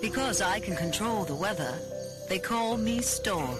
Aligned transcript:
Because 0.00 0.40
I 0.40 0.60
can 0.60 0.76
control 0.76 1.24
the 1.24 1.34
weather, 1.34 1.74
they 2.30 2.38
call 2.38 2.78
me 2.78 3.02
Storm. 3.02 3.58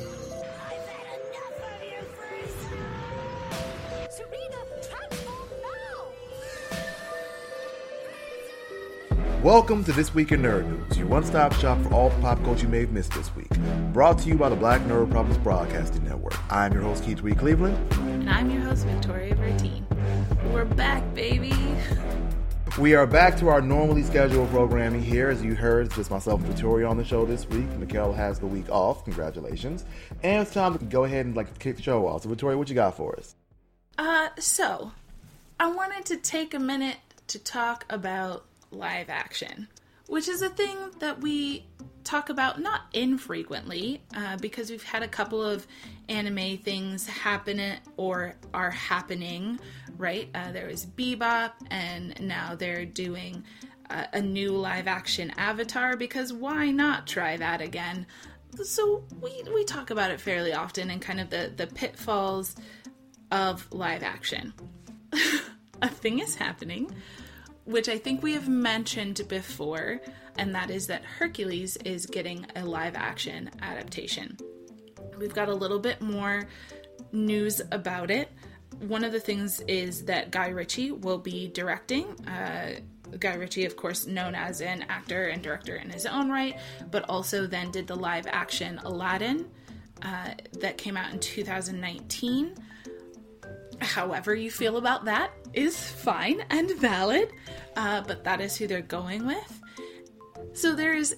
Welcome 9.43 9.85
to 9.85 9.93
This 9.93 10.15
Week 10.15 10.33
in 10.33 10.41
Nerd 10.41 10.67
News, 10.67 10.97
your 10.97 11.09
one 11.09 11.25
stop 11.25 11.53
shop 11.55 11.81
for 11.83 11.93
all 11.93 12.09
the 12.09 12.21
pop 12.23 12.43
culture 12.43 12.63
you 12.63 12.69
may 12.69 12.81
have 12.81 12.93
missed 12.93 13.13
this 13.13 13.35
week. 13.37 13.51
Brought 13.93 14.19
to 14.21 14.29
you 14.29 14.37
by 14.37 14.49
the 14.49 14.57
Black 14.57 14.81
Nerd 14.83 15.11
Problems 15.11 15.37
Broadcasting 15.39 16.05
Network. 16.05 16.35
I'm 16.51 16.73
your 16.73 16.83
host, 16.83 17.05
Keith 17.05 17.21
Reed 17.21 17.39
Cleveland. 17.39 17.77
And 17.93 18.31
I'm 18.31 18.51
your 18.51 18.63
host, 18.63 18.87
Victoria 18.87 19.35
Bertine. 19.35 19.85
We're 20.53 20.65
back, 20.65 21.15
baby. 21.15 21.53
We 22.81 22.95
are 22.95 23.07
back 23.07 23.37
to 23.41 23.49
our 23.49 23.61
normally 23.61 24.03
scheduled 24.03 24.49
programming 24.49 25.03
here. 25.03 25.29
As 25.29 25.45
you 25.45 25.55
heard, 25.55 25.85
it's 25.85 25.97
just 25.97 26.11
myself 26.11 26.41
and 26.41 26.49
Victoria 26.49 26.89
on 26.89 26.97
the 26.97 27.05
show 27.05 27.27
this 27.27 27.47
week. 27.47 27.69
Mikkel 27.79 28.17
has 28.17 28.39
the 28.39 28.47
week 28.47 28.71
off. 28.71 29.05
Congratulations. 29.05 29.85
And 30.23 30.41
it's 30.41 30.55
time 30.55 30.79
to 30.79 30.83
go 30.87 31.05
ahead 31.05 31.27
and 31.27 31.37
like 31.37 31.59
kick 31.59 31.77
the 31.77 31.83
show 31.83 32.07
off. 32.09 32.23
So, 32.23 32.31
Victoria, 32.31 32.57
what 32.57 32.71
you 32.71 32.75
got 32.75 32.97
for 32.97 33.15
us? 33.19 33.35
Uh, 33.99 34.31
so 34.39 34.93
I 35.61 35.71
wanted 35.71 36.07
to 36.07 36.17
take 36.17 36.55
a 36.55 36.59
minute 36.59 36.97
to 37.27 37.39
talk 37.39 37.85
about 37.91 38.47
live 38.71 39.11
action, 39.11 39.69
which 40.11 40.27
is 40.27 40.43
a 40.43 40.49
thing 40.49 40.77
that 40.99 41.21
we 41.21 41.65
talk 42.03 42.31
about 42.31 42.61
not 42.61 42.83
infrequently 42.93 44.03
uh, 44.17 44.37
because 44.39 44.69
we've 44.69 44.83
had 44.83 45.05
a 45.05 45.09
couple 45.09 45.41
of 45.41 45.65
anime 46.09 46.59
things 46.59 47.07
happen 47.07 47.77
or 47.97 48.35
are 48.53 48.73
happening, 48.73 49.61
right? 49.97 50.29
Uh, 50.35 50.51
there 50.51 50.67
was 50.67 50.85
Bebop, 50.85 51.53
and 51.71 52.21
now 52.21 52.57
they're 52.57 52.85
doing 52.85 53.45
uh, 53.89 54.07
a 54.13 54.21
new 54.21 54.51
live 54.51 54.89
action 54.89 55.33
Avatar 55.37 55.97
because 55.97 56.33
why 56.33 56.73
not 56.73 57.07
try 57.07 57.37
that 57.37 57.61
again? 57.61 58.05
So 58.65 59.05
we, 59.21 59.45
we 59.55 59.63
talk 59.63 59.91
about 59.91 60.11
it 60.11 60.21
fairly 60.21 60.53
often 60.53 60.91
and 60.91 61.01
kind 61.01 61.21
of 61.21 61.31
the, 61.31 61.53
the 61.57 61.69
pitfalls 61.69 62.57
of 63.31 63.73
live 63.73 64.03
action. 64.03 64.55
a 65.83 65.89
thing 65.89 66.19
is 66.19 66.35
happening 66.35 66.93
which 67.71 67.89
I 67.89 67.99
think 67.99 68.23
we 68.23 68.33
have 68.33 68.49
mentioned 68.49 69.23
before, 69.29 70.01
and 70.37 70.55
that 70.55 70.71
is 70.71 70.87
that 70.89 71.05
Hercules 71.05 71.77
is 71.79 72.07
getting 72.07 72.47
a 72.57 72.65
live 72.65 72.97
action 72.97 73.51
adaptation. 73.63 74.37
We've 75.19 75.35
got 75.35 75.49
a 75.49 75.55
little 75.55 75.79
bit 75.79 76.01
more 76.01 76.49
news 77.13 77.61
about 77.71 78.11
it. 78.11 78.31
One 78.81 79.05
of 79.05 79.13
the 79.13 79.21
things 79.21 79.61
is 79.63 80.05
that 80.07 80.31
Guy 80.31 80.49
Ritchie 80.49 80.93
will 80.93 81.19
be 81.19 81.49
directing. 81.49 82.07
Uh, 82.27 82.81
Guy 83.19 83.35
Ritchie, 83.35 83.67
of 83.67 83.77
course, 83.77 84.07
known 84.07 84.35
as 84.35 84.61
an 84.61 84.85
actor 84.89 85.29
and 85.29 85.43
director 85.43 85.77
in 85.77 85.91
his 85.91 86.07
own 86.07 86.31
right, 86.31 86.59
but 86.91 87.09
also 87.09 87.47
then 87.47 87.71
did 87.71 87.87
the 87.87 87.97
live 87.97 88.27
action 88.27 88.79
Aladdin 88.85 89.51
uh, 90.03 90.31
that 90.61 90.79
came 90.79 90.97
out 90.97 91.13
in 91.13 91.21
2019. 91.21 92.55
However, 93.91 94.35
you 94.37 94.53
feel 94.53 94.77
about 94.77 95.05
that 95.07 95.33
is 95.53 95.77
fine 95.77 96.45
and 96.51 96.71
valid, 96.79 97.33
uh, 97.75 98.03
but 98.03 98.23
that 98.23 98.41
is 98.41 98.57
who 98.57 98.69
they're 98.69 98.83
going 98.83 99.27
with. 99.27 99.61
So 100.53 100.77
there's 100.77 101.15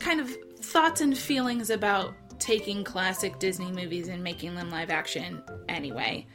kind 0.00 0.20
of 0.20 0.28
thoughts 0.58 1.00
and 1.00 1.16
feelings 1.16 1.70
about 1.70 2.14
taking 2.40 2.82
classic 2.82 3.38
Disney 3.38 3.70
movies 3.70 4.08
and 4.08 4.24
making 4.24 4.56
them 4.56 4.70
live 4.70 4.90
action 4.90 5.40
anyway. 5.68 6.26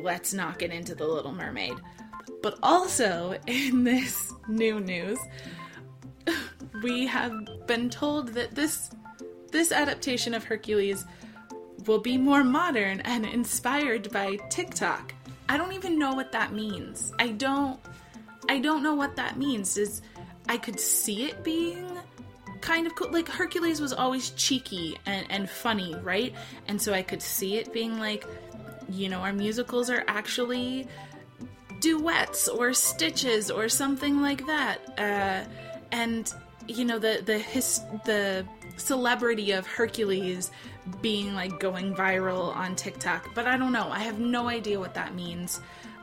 Let's 0.00 0.32
not 0.32 0.60
get 0.60 0.70
into 0.70 0.94
The 0.94 1.06
Little 1.06 1.32
Mermaid. 1.32 1.74
But 2.40 2.56
also, 2.62 3.36
in 3.48 3.82
this 3.82 4.32
new 4.46 4.78
news, 4.78 5.18
we 6.84 7.06
have 7.08 7.32
been 7.66 7.90
told 7.90 8.28
that 8.34 8.54
this 8.54 8.90
this 9.50 9.72
adaptation 9.72 10.34
of 10.34 10.44
Hercules 10.44 11.04
will 11.86 12.00
be 12.00 12.16
more 12.16 12.44
modern 12.44 13.00
and 13.00 13.24
inspired 13.24 14.10
by 14.12 14.36
TikTok. 14.50 15.14
I 15.48 15.56
don't 15.56 15.72
even 15.72 15.98
know 15.98 16.12
what 16.12 16.32
that 16.32 16.52
means. 16.52 17.12
I 17.18 17.28
don't 17.28 17.78
I 18.48 18.58
don't 18.58 18.82
know 18.82 18.94
what 18.94 19.16
that 19.16 19.36
means. 19.36 19.76
Is 19.76 20.02
I 20.48 20.56
could 20.56 20.78
see 20.80 21.24
it 21.24 21.42
being 21.44 21.86
kind 22.60 22.86
of 22.86 22.94
cool. 22.94 23.10
Like 23.12 23.28
Hercules 23.28 23.80
was 23.80 23.92
always 23.92 24.30
cheeky 24.30 24.98
and, 25.06 25.26
and 25.30 25.50
funny, 25.50 25.94
right? 26.02 26.34
And 26.68 26.80
so 26.80 26.92
I 26.92 27.02
could 27.02 27.22
see 27.22 27.56
it 27.56 27.72
being 27.72 27.98
like, 27.98 28.24
you 28.88 29.08
know, 29.08 29.20
our 29.20 29.32
musicals 29.32 29.90
are 29.90 30.04
actually 30.08 30.88
duets 31.80 32.48
or 32.48 32.72
stitches 32.72 33.50
or 33.50 33.68
something 33.68 34.20
like 34.20 34.46
that. 34.46 34.78
Uh, 34.98 35.48
and 35.92 36.32
you 36.68 36.84
know 36.84 36.98
the 36.98 37.22
the 37.24 37.38
his 37.38 37.80
the 38.04 38.44
celebrity 38.76 39.52
of 39.52 39.66
Hercules 39.66 40.50
being 41.00 41.34
like 41.34 41.58
going 41.58 41.94
viral 41.94 42.54
on 42.54 42.76
TikTok, 42.76 43.34
but 43.34 43.46
I 43.46 43.56
don't 43.56 43.72
know. 43.72 43.88
I 43.90 44.00
have 44.00 44.18
no 44.18 44.48
idea 44.48 44.78
what 44.78 44.94
that 44.94 45.14
means. 45.14 45.60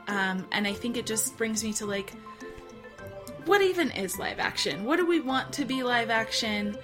Um, 0.08 0.46
and 0.52 0.66
I 0.66 0.72
think 0.72 0.96
it 0.96 1.06
just 1.06 1.36
brings 1.36 1.64
me 1.64 1.72
to 1.74 1.86
like, 1.86 2.12
what 3.46 3.62
even 3.62 3.90
is 3.92 4.18
live 4.18 4.38
action? 4.38 4.84
What 4.84 4.96
do 4.96 5.06
we 5.06 5.20
want 5.20 5.52
to 5.54 5.64
be 5.64 5.82
live 5.82 6.10
action? 6.10 6.76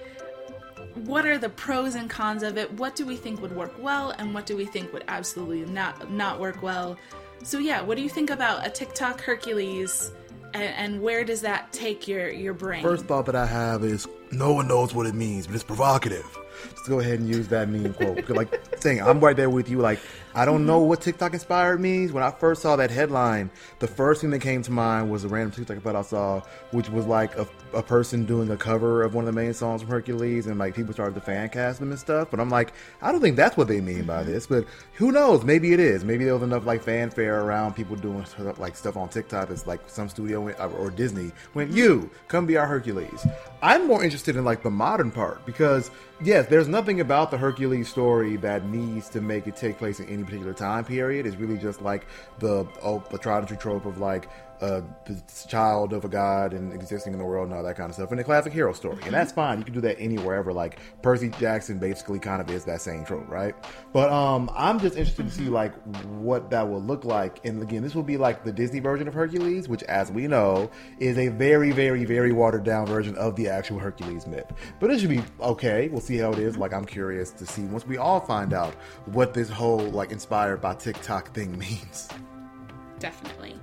What 0.95 1.25
are 1.25 1.37
the 1.37 1.49
pros 1.49 1.95
and 1.95 2.09
cons 2.09 2.43
of 2.43 2.57
it? 2.57 2.71
What 2.73 2.95
do 2.95 3.05
we 3.05 3.15
think 3.15 3.41
would 3.41 3.55
work 3.55 3.73
well, 3.81 4.11
and 4.11 4.33
what 4.33 4.45
do 4.45 4.55
we 4.57 4.65
think 4.65 4.91
would 4.93 5.05
absolutely 5.07 5.65
not 5.65 6.11
not 6.11 6.39
work 6.39 6.61
well? 6.61 6.97
So 7.43 7.57
yeah, 7.57 7.81
what 7.81 7.97
do 7.97 8.03
you 8.03 8.09
think 8.09 8.29
about 8.29 8.65
a 8.65 8.69
TikTok 8.69 9.21
Hercules? 9.21 10.11
And, 10.53 10.63
and, 10.63 11.01
where 11.01 11.23
does 11.23 11.41
that 11.41 11.71
take 11.71 12.09
your 12.09 12.29
your 12.29 12.53
brain? 12.53 12.83
First 12.83 13.05
thought 13.05 13.25
that 13.27 13.37
I 13.37 13.45
have 13.45 13.85
is 13.85 14.05
no 14.31 14.53
one 14.53 14.67
knows 14.67 14.93
what 14.93 15.05
it 15.05 15.15
means, 15.15 15.47
but 15.47 15.55
it's 15.55 15.63
provocative. 15.63 16.25
Just 16.69 16.87
go 16.87 16.99
ahead 16.99 17.19
and 17.19 17.27
use 17.27 17.47
that 17.49 17.69
meme 17.69 17.93
quote. 17.93 18.29
like 18.29 18.61
saying, 18.79 19.01
I'm 19.01 19.19
right 19.19 19.35
there 19.35 19.49
with 19.49 19.69
you. 19.69 19.79
Like 19.79 19.99
I 20.33 20.45
don't 20.45 20.65
know 20.65 20.79
what 20.79 21.01
TikTok 21.01 21.33
inspired 21.33 21.81
means. 21.81 22.13
When 22.13 22.23
I 22.23 22.31
first 22.31 22.61
saw 22.61 22.77
that 22.77 22.89
headline, 22.89 23.49
the 23.79 23.87
first 23.87 24.21
thing 24.21 24.29
that 24.29 24.39
came 24.39 24.61
to 24.63 24.71
mind 24.71 25.11
was 25.11 25.25
a 25.25 25.27
random 25.27 25.51
TikTok 25.51 25.83
that 25.83 25.95
I 25.95 26.01
saw, 26.03 26.41
which 26.71 26.89
was 26.89 27.05
like 27.05 27.35
a, 27.37 27.45
a 27.73 27.83
person 27.83 28.25
doing 28.25 28.49
a 28.49 28.55
cover 28.55 29.03
of 29.03 29.13
one 29.13 29.27
of 29.27 29.33
the 29.33 29.39
main 29.39 29.53
songs 29.53 29.81
from 29.81 29.91
Hercules, 29.91 30.47
and 30.47 30.57
like 30.57 30.73
people 30.73 30.93
started 30.93 31.15
to 31.15 31.21
fan 31.21 31.49
cast 31.49 31.79
them 31.79 31.89
and 31.89 31.99
stuff. 31.99 32.29
But 32.31 32.39
I'm 32.39 32.49
like, 32.49 32.73
I 33.01 33.11
don't 33.11 33.19
think 33.19 33.35
that's 33.35 33.57
what 33.57 33.67
they 33.67 33.81
mean 33.81 34.05
by 34.05 34.23
this. 34.23 34.47
But 34.47 34.65
who 34.93 35.11
knows? 35.11 35.43
Maybe 35.43 35.73
it 35.73 35.81
is. 35.81 36.05
Maybe 36.05 36.23
there 36.23 36.33
was 36.33 36.43
enough 36.43 36.65
like 36.65 36.81
fanfare 36.81 37.41
around 37.41 37.75
people 37.75 37.97
doing 37.97 38.25
like 38.57 38.77
stuff 38.77 38.95
on 38.95 39.09
TikTok. 39.09 39.49
It's 39.49 39.67
like 39.67 39.81
some 39.87 40.07
studio 40.07 40.49
or 40.49 40.91
Disney 40.91 41.31
went, 41.53 41.71
"You 41.71 42.09
come 42.29 42.45
be 42.45 42.55
our 42.55 42.67
Hercules." 42.67 43.25
I'm 43.61 43.85
more 43.85 44.03
interested 44.03 44.20
in 44.27 44.43
like 44.43 44.63
the 44.63 44.69
modern 44.69 45.11
part 45.11 45.45
because 45.45 45.91
yes, 46.21 46.47
there's 46.47 46.67
nothing 46.67 46.99
about 47.01 47.31
the 47.31 47.37
Hercules 47.37 47.89
story 47.89 48.35
that 48.37 48.65
needs 48.65 49.09
to 49.09 49.21
make 49.21 49.47
it 49.47 49.55
take 49.55 49.77
place 49.77 49.99
in 49.99 50.07
any 50.07 50.23
particular 50.23 50.53
time 50.53 50.85
period. 50.85 51.25
It's 51.25 51.35
really 51.35 51.57
just 51.57 51.81
like 51.81 52.05
the 52.39 52.67
oh, 52.83 53.03
the 53.09 53.17
tried 53.17 53.39
and 53.39 53.47
true 53.47 53.57
trope 53.57 53.85
of 53.85 53.97
like 53.99 54.29
uh, 54.61 54.81
the 55.05 55.21
child 55.47 55.91
of 55.91 56.05
a 56.05 56.07
god 56.07 56.53
and 56.53 56.71
existing 56.71 57.13
in 57.13 57.19
the 57.19 57.25
world 57.25 57.47
and 57.47 57.57
all 57.57 57.63
that 57.63 57.75
kind 57.75 57.89
of 57.89 57.95
stuff. 57.95 58.11
And 58.11 58.19
the 58.19 58.23
classic 58.23 58.53
hero 58.53 58.73
story, 58.73 59.01
and 59.03 59.13
that's 59.13 59.31
fine. 59.31 59.57
You 59.57 59.65
can 59.65 59.73
do 59.73 59.81
that 59.81 59.99
anywhere 59.99 60.35
ever. 60.35 60.53
Like 60.53 60.79
Percy 61.01 61.29
Jackson 61.29 61.79
basically 61.79 62.19
kind 62.19 62.41
of 62.41 62.49
is 62.49 62.63
that 62.65 62.81
same 62.81 63.03
trope, 63.03 63.27
right? 63.27 63.55
But 63.91 64.11
um, 64.11 64.49
I'm 64.55 64.79
just 64.79 64.97
interested 64.97 65.25
to 65.25 65.31
see 65.31 65.49
like 65.49 65.73
what 66.05 66.49
that 66.51 66.69
will 66.69 66.81
look 66.81 67.05
like. 67.05 67.43
And 67.45 67.61
again, 67.61 67.81
this 67.81 67.95
will 67.95 68.03
be 68.03 68.17
like 68.17 68.43
the 68.43 68.51
Disney 68.51 68.79
version 68.79 69.07
of 69.07 69.13
Hercules, 69.13 69.67
which, 69.67 69.83
as 69.83 70.11
we 70.11 70.27
know, 70.27 70.69
is 70.99 71.17
a 71.17 71.29
very, 71.29 71.71
very, 71.71 72.05
very 72.05 72.31
watered 72.31 72.63
down 72.63 72.85
version 72.85 73.15
of 73.15 73.35
the 73.35 73.47
actual 73.47 73.79
Hercules 73.79 74.27
myth. 74.27 74.51
But 74.79 74.91
it 74.91 74.99
should 74.99 75.09
be 75.09 75.23
okay. 75.41 75.87
We'll 75.89 76.01
see 76.01 76.17
how 76.17 76.31
it 76.33 76.39
is. 76.39 76.57
Like 76.57 76.73
I'm 76.73 76.85
curious 76.85 77.31
to 77.31 77.45
see 77.45 77.63
once 77.63 77.87
we 77.87 77.97
all 77.97 78.19
find 78.19 78.53
out 78.53 78.75
what 79.05 79.33
this 79.33 79.49
whole 79.49 79.79
like 79.79 80.11
inspired 80.11 80.61
by 80.61 80.75
TikTok 80.75 81.33
thing 81.33 81.57
means. 81.57 82.09
Definitely. 82.99 83.55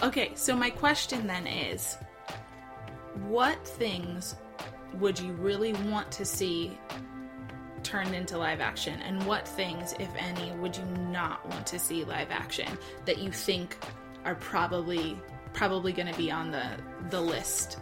Okay, 0.00 0.30
so 0.36 0.54
my 0.54 0.70
question 0.70 1.26
then 1.26 1.46
is 1.48 1.98
what 3.26 3.66
things 3.66 4.36
would 4.94 5.18
you 5.18 5.32
really 5.32 5.72
want 5.72 6.12
to 6.12 6.24
see 6.24 6.78
turned 7.82 8.14
into 8.14 8.38
live 8.38 8.60
action? 8.60 9.00
And 9.02 9.24
what 9.26 9.46
things 9.46 9.94
if 9.98 10.08
any 10.16 10.52
would 10.58 10.76
you 10.76 10.84
not 11.10 11.44
want 11.48 11.66
to 11.66 11.80
see 11.80 12.04
live 12.04 12.30
action 12.30 12.78
that 13.06 13.18
you 13.18 13.32
think 13.32 13.76
are 14.24 14.36
probably 14.36 15.18
probably 15.52 15.92
going 15.92 16.06
to 16.12 16.16
be 16.16 16.30
on 16.30 16.52
the 16.52 16.64
the 17.10 17.20
list 17.20 17.78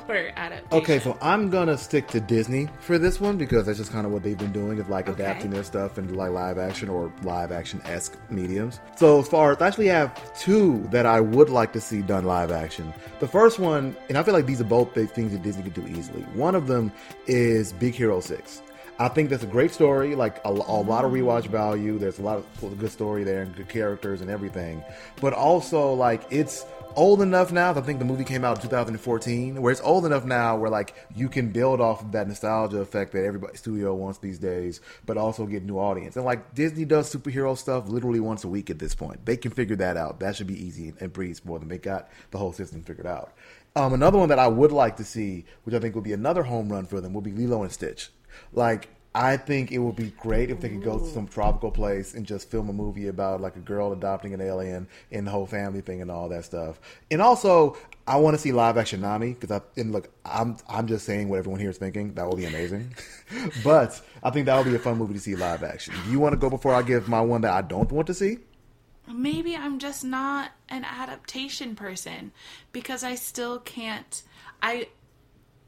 for 0.00 0.30
adaptation. 0.36 0.66
Okay, 0.72 0.98
so 0.98 1.16
I'm 1.20 1.50
gonna 1.50 1.78
stick 1.78 2.08
to 2.08 2.20
Disney 2.20 2.68
for 2.80 2.98
this 2.98 3.20
one 3.20 3.36
because 3.36 3.66
that's 3.66 3.78
just 3.78 3.92
kind 3.92 4.06
of 4.06 4.12
what 4.12 4.22
they've 4.22 4.38
been 4.38 4.52
doing, 4.52 4.78
of 4.80 4.88
like 4.88 5.08
okay. 5.08 5.22
adapting 5.22 5.50
their 5.50 5.64
stuff 5.64 5.98
into 5.98 6.14
like 6.14 6.30
live 6.30 6.58
action 6.58 6.88
or 6.88 7.12
live 7.22 7.52
action 7.52 7.80
esque 7.84 8.16
mediums. 8.30 8.80
So 8.96 9.20
as 9.20 9.28
far 9.28 9.52
as 9.52 9.60
I 9.60 9.66
actually 9.66 9.88
have 9.88 10.38
two 10.38 10.86
that 10.90 11.06
I 11.06 11.20
would 11.20 11.50
like 11.50 11.72
to 11.74 11.80
see 11.80 12.02
done 12.02 12.24
live 12.24 12.50
action. 12.50 12.92
The 13.20 13.28
first 13.28 13.58
one, 13.58 13.96
and 14.08 14.18
I 14.18 14.22
feel 14.22 14.34
like 14.34 14.46
these 14.46 14.60
are 14.60 14.64
both 14.64 14.94
big 14.94 15.10
things 15.10 15.32
that 15.32 15.42
Disney 15.42 15.62
could 15.62 15.74
do 15.74 15.86
easily. 15.86 16.22
One 16.34 16.54
of 16.54 16.66
them 16.66 16.92
is 17.26 17.72
Big 17.72 17.94
Hero 17.94 18.20
Six. 18.20 18.62
I 18.98 19.08
think 19.08 19.30
that's 19.30 19.42
a 19.42 19.48
great 19.48 19.72
story, 19.72 20.14
like 20.14 20.38
a, 20.44 20.48
a 20.48 20.50
lot 20.50 21.04
of 21.04 21.12
rewatch 21.12 21.46
value. 21.46 21.98
There's 21.98 22.18
a 22.18 22.22
lot 22.22 22.38
of 22.38 22.78
good 22.78 22.92
story 22.92 23.24
there 23.24 23.42
and 23.42 23.56
good 23.56 23.68
characters 23.68 24.20
and 24.20 24.30
everything. 24.30 24.84
But 25.20 25.32
also, 25.32 25.92
like, 25.94 26.22
it's 26.30 26.64
old 26.96 27.22
enough 27.22 27.52
now. 27.52 27.70
I 27.70 27.80
think 27.80 27.98
the 27.98 28.04
movie 28.04 28.24
came 28.24 28.44
out 28.44 28.56
in 28.56 28.62
2014, 28.62 29.60
where 29.60 29.72
it's 29.72 29.80
old 29.80 30.06
enough 30.06 30.24
now 30.24 30.56
where 30.56 30.70
like 30.70 30.94
you 31.14 31.28
can 31.28 31.50
build 31.50 31.80
off 31.80 32.02
of 32.02 32.12
that 32.12 32.28
nostalgia 32.28 32.80
effect 32.80 33.12
that 33.12 33.24
everybody 33.24 33.56
studio 33.56 33.94
wants 33.94 34.18
these 34.18 34.38
days, 34.38 34.80
but 35.06 35.16
also 35.16 35.46
get 35.46 35.64
new 35.64 35.78
audience. 35.78 36.16
And 36.16 36.24
like 36.24 36.54
Disney 36.54 36.84
does 36.84 37.12
superhero 37.12 37.56
stuff 37.56 37.88
literally 37.88 38.20
once 38.20 38.44
a 38.44 38.48
week 38.48 38.70
at 38.70 38.78
this 38.78 38.94
point. 38.94 39.24
They 39.24 39.36
can 39.36 39.50
figure 39.50 39.76
that 39.76 39.96
out. 39.96 40.20
That 40.20 40.36
should 40.36 40.46
be 40.46 40.62
easy 40.62 40.92
and 41.00 41.12
breeze 41.12 41.44
more 41.44 41.58
than 41.58 41.68
They 41.68 41.78
got 41.78 42.08
the 42.30 42.38
whole 42.38 42.52
system 42.52 42.82
figured 42.82 43.06
out. 43.06 43.32
Um, 43.74 43.94
another 43.94 44.18
one 44.18 44.28
that 44.28 44.38
I 44.38 44.48
would 44.48 44.72
like 44.72 44.96
to 44.98 45.04
see, 45.04 45.46
which 45.64 45.74
I 45.74 45.78
think 45.78 45.94
would 45.94 46.04
be 46.04 46.12
another 46.12 46.42
home 46.42 46.70
run 46.70 46.84
for 46.84 47.00
them, 47.00 47.14
would 47.14 47.24
be 47.24 47.32
Lilo 47.32 47.62
and 47.62 47.72
Stitch. 47.72 48.10
Like 48.52 48.88
I 49.14 49.36
think 49.36 49.72
it 49.72 49.78
would 49.78 49.96
be 49.96 50.10
great 50.18 50.50
if 50.50 50.60
they 50.60 50.70
could 50.70 50.82
go 50.82 50.98
to 50.98 51.04
some 51.04 51.28
tropical 51.28 51.70
place 51.70 52.14
and 52.14 52.24
just 52.24 52.50
film 52.50 52.70
a 52.70 52.72
movie 52.72 53.08
about 53.08 53.42
like 53.42 53.56
a 53.56 53.60
girl 53.60 53.92
adopting 53.92 54.32
an 54.32 54.40
alien 54.40 54.88
and 55.10 55.26
the 55.26 55.30
whole 55.30 55.46
family 55.46 55.82
thing 55.82 56.00
and 56.00 56.10
all 56.10 56.30
that 56.30 56.46
stuff. 56.46 56.80
And 57.10 57.20
also, 57.20 57.76
I 58.06 58.16
want 58.16 58.34
to 58.34 58.38
see 58.40 58.52
live 58.52 58.78
action 58.78 59.02
Nani 59.02 59.34
because 59.34 59.50
I 59.50 59.60
and 59.78 59.92
look, 59.92 60.08
I'm 60.24 60.56
I'm 60.66 60.86
just 60.86 61.04
saying 61.04 61.28
what 61.28 61.38
everyone 61.38 61.60
here 61.60 61.68
is 61.68 61.76
thinking. 61.76 62.14
That 62.14 62.26
would 62.26 62.38
be 62.38 62.46
amazing. 62.46 62.94
but 63.64 64.00
I 64.22 64.30
think 64.30 64.46
that 64.46 64.56
would 64.56 64.70
be 64.70 64.74
a 64.74 64.78
fun 64.78 64.96
movie 64.96 65.14
to 65.14 65.20
see 65.20 65.36
live 65.36 65.62
action. 65.62 65.94
Do 66.04 66.10
you 66.10 66.18
want 66.18 66.32
to 66.32 66.38
go 66.38 66.48
before 66.48 66.74
I 66.74 66.80
give 66.80 67.06
my 67.06 67.20
one 67.20 67.42
that 67.42 67.52
I 67.52 67.60
don't 67.60 67.92
want 67.92 68.06
to 68.06 68.14
see? 68.14 68.38
Maybe 69.06 69.54
I'm 69.54 69.78
just 69.78 70.04
not 70.04 70.52
an 70.70 70.84
adaptation 70.84 71.76
person 71.76 72.32
because 72.72 73.04
I 73.04 73.16
still 73.16 73.58
can't. 73.58 74.22
I 74.62 74.88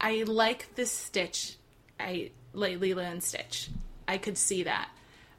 I 0.01 0.23
like 0.23 0.73
this 0.73 0.89
Stitch. 0.89 1.57
I 1.99 2.31
like 2.55 2.79
Lilo 2.79 3.03
and 3.03 3.23
Stitch. 3.23 3.69
I 4.07 4.17
could 4.17 4.37
see 4.37 4.63
that. 4.63 4.89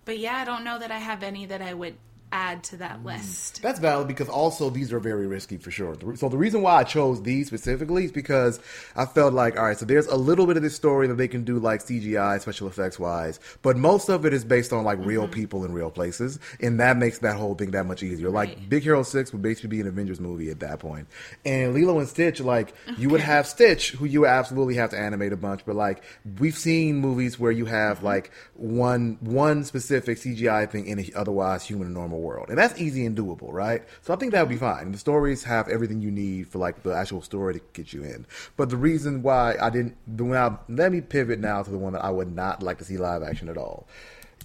But 0.04 0.18
yeah, 0.18 0.36
I 0.36 0.44
don't 0.44 0.64
know 0.64 0.78
that 0.78 0.90
I 0.90 0.98
have 0.98 1.22
any 1.22 1.46
that 1.46 1.62
I 1.62 1.74
would 1.74 1.96
add 2.36 2.62
to 2.62 2.76
that 2.76 3.02
list. 3.02 3.62
That's 3.62 3.80
valid 3.80 4.08
because 4.08 4.28
also 4.28 4.68
these 4.68 4.92
are 4.92 5.00
very 5.00 5.26
risky 5.26 5.56
for 5.56 5.70
sure. 5.70 5.96
So 6.16 6.28
the 6.28 6.36
reason 6.36 6.60
why 6.60 6.76
I 6.76 6.84
chose 6.84 7.22
these 7.22 7.46
specifically 7.46 8.04
is 8.04 8.12
because 8.12 8.60
I 8.94 9.06
felt 9.06 9.32
like, 9.32 9.56
all 9.58 9.64
right, 9.64 9.78
so 9.78 9.86
there's 9.86 10.06
a 10.06 10.16
little 10.16 10.46
bit 10.46 10.58
of 10.58 10.62
this 10.62 10.76
story 10.76 11.06
that 11.06 11.16
they 11.16 11.28
can 11.28 11.44
do 11.44 11.58
like 11.58 11.82
CGI, 11.82 12.38
special 12.40 12.68
effects 12.68 12.98
wise, 12.98 13.40
but 13.62 13.78
most 13.78 14.10
of 14.10 14.26
it 14.26 14.34
is 14.34 14.44
based 14.44 14.72
on 14.72 14.84
like 14.84 14.98
real 15.00 15.22
mm-hmm. 15.22 15.32
people 15.32 15.64
in 15.64 15.72
real 15.72 15.90
places, 15.90 16.38
and 16.60 16.78
that 16.78 16.98
makes 16.98 17.20
that 17.20 17.36
whole 17.36 17.54
thing 17.54 17.70
that 17.70 17.86
much 17.86 18.02
easier. 18.02 18.28
Like 18.28 18.68
Big 18.68 18.82
Hero 18.82 19.02
Six 19.02 19.32
would 19.32 19.42
basically 19.42 19.70
be 19.70 19.80
an 19.80 19.86
Avengers 19.86 20.20
movie 20.20 20.50
at 20.50 20.60
that 20.60 20.78
point, 20.78 21.08
and 21.46 21.72
Lilo 21.72 21.98
and 21.98 22.08
Stitch, 22.08 22.40
like 22.40 22.74
you 22.98 23.08
would 23.08 23.22
have 23.22 23.46
Stitch, 23.46 23.92
who 23.92 24.04
you 24.04 24.26
absolutely 24.26 24.74
have 24.74 24.90
to 24.90 24.98
animate 24.98 25.32
a 25.32 25.36
bunch, 25.36 25.64
but 25.64 25.74
like 25.74 26.04
we've 26.38 26.58
seen 26.58 26.96
movies 26.96 27.38
where 27.38 27.52
you 27.52 27.64
have 27.64 27.98
mm-hmm. 27.98 28.06
like 28.06 28.30
one 28.54 29.16
one 29.20 29.64
specific 29.64 30.18
CGI 30.18 30.70
thing 30.70 30.86
in 30.86 30.98
an 30.98 31.06
otherwise 31.16 31.64
human 31.64 31.86
and 31.86 31.94
normal 31.94 32.25
world, 32.26 32.48
and 32.48 32.58
that's 32.58 32.78
easy 32.80 33.06
and 33.06 33.16
doable, 33.16 33.52
right? 33.52 33.82
So 34.02 34.12
I 34.12 34.16
think 34.16 34.32
that 34.32 34.40
would 34.42 34.50
be 34.50 34.56
fine. 34.56 34.92
The 34.92 34.98
stories 34.98 35.44
have 35.44 35.68
everything 35.68 36.00
you 36.00 36.10
need 36.10 36.48
for 36.48 36.58
like 36.58 36.82
the 36.82 36.90
actual 36.90 37.22
story 37.22 37.54
to 37.54 37.60
get 37.72 37.92
you 37.92 38.02
in. 38.02 38.26
But 38.56 38.68
the 38.70 38.76
reason 38.76 39.22
why 39.22 39.56
I 39.60 39.70
didn't, 39.70 39.96
the 40.06 40.24
one 40.24 40.36
I, 40.36 40.56
let 40.68 40.92
me 40.92 41.00
pivot 41.00 41.38
now 41.38 41.62
to 41.62 41.70
the 41.70 41.78
one 41.78 41.92
that 41.92 42.04
I 42.04 42.10
would 42.10 42.34
not 42.34 42.62
like 42.62 42.78
to 42.78 42.84
see 42.84 42.98
live 42.98 43.22
action 43.22 43.48
at 43.48 43.56
all. 43.56 43.86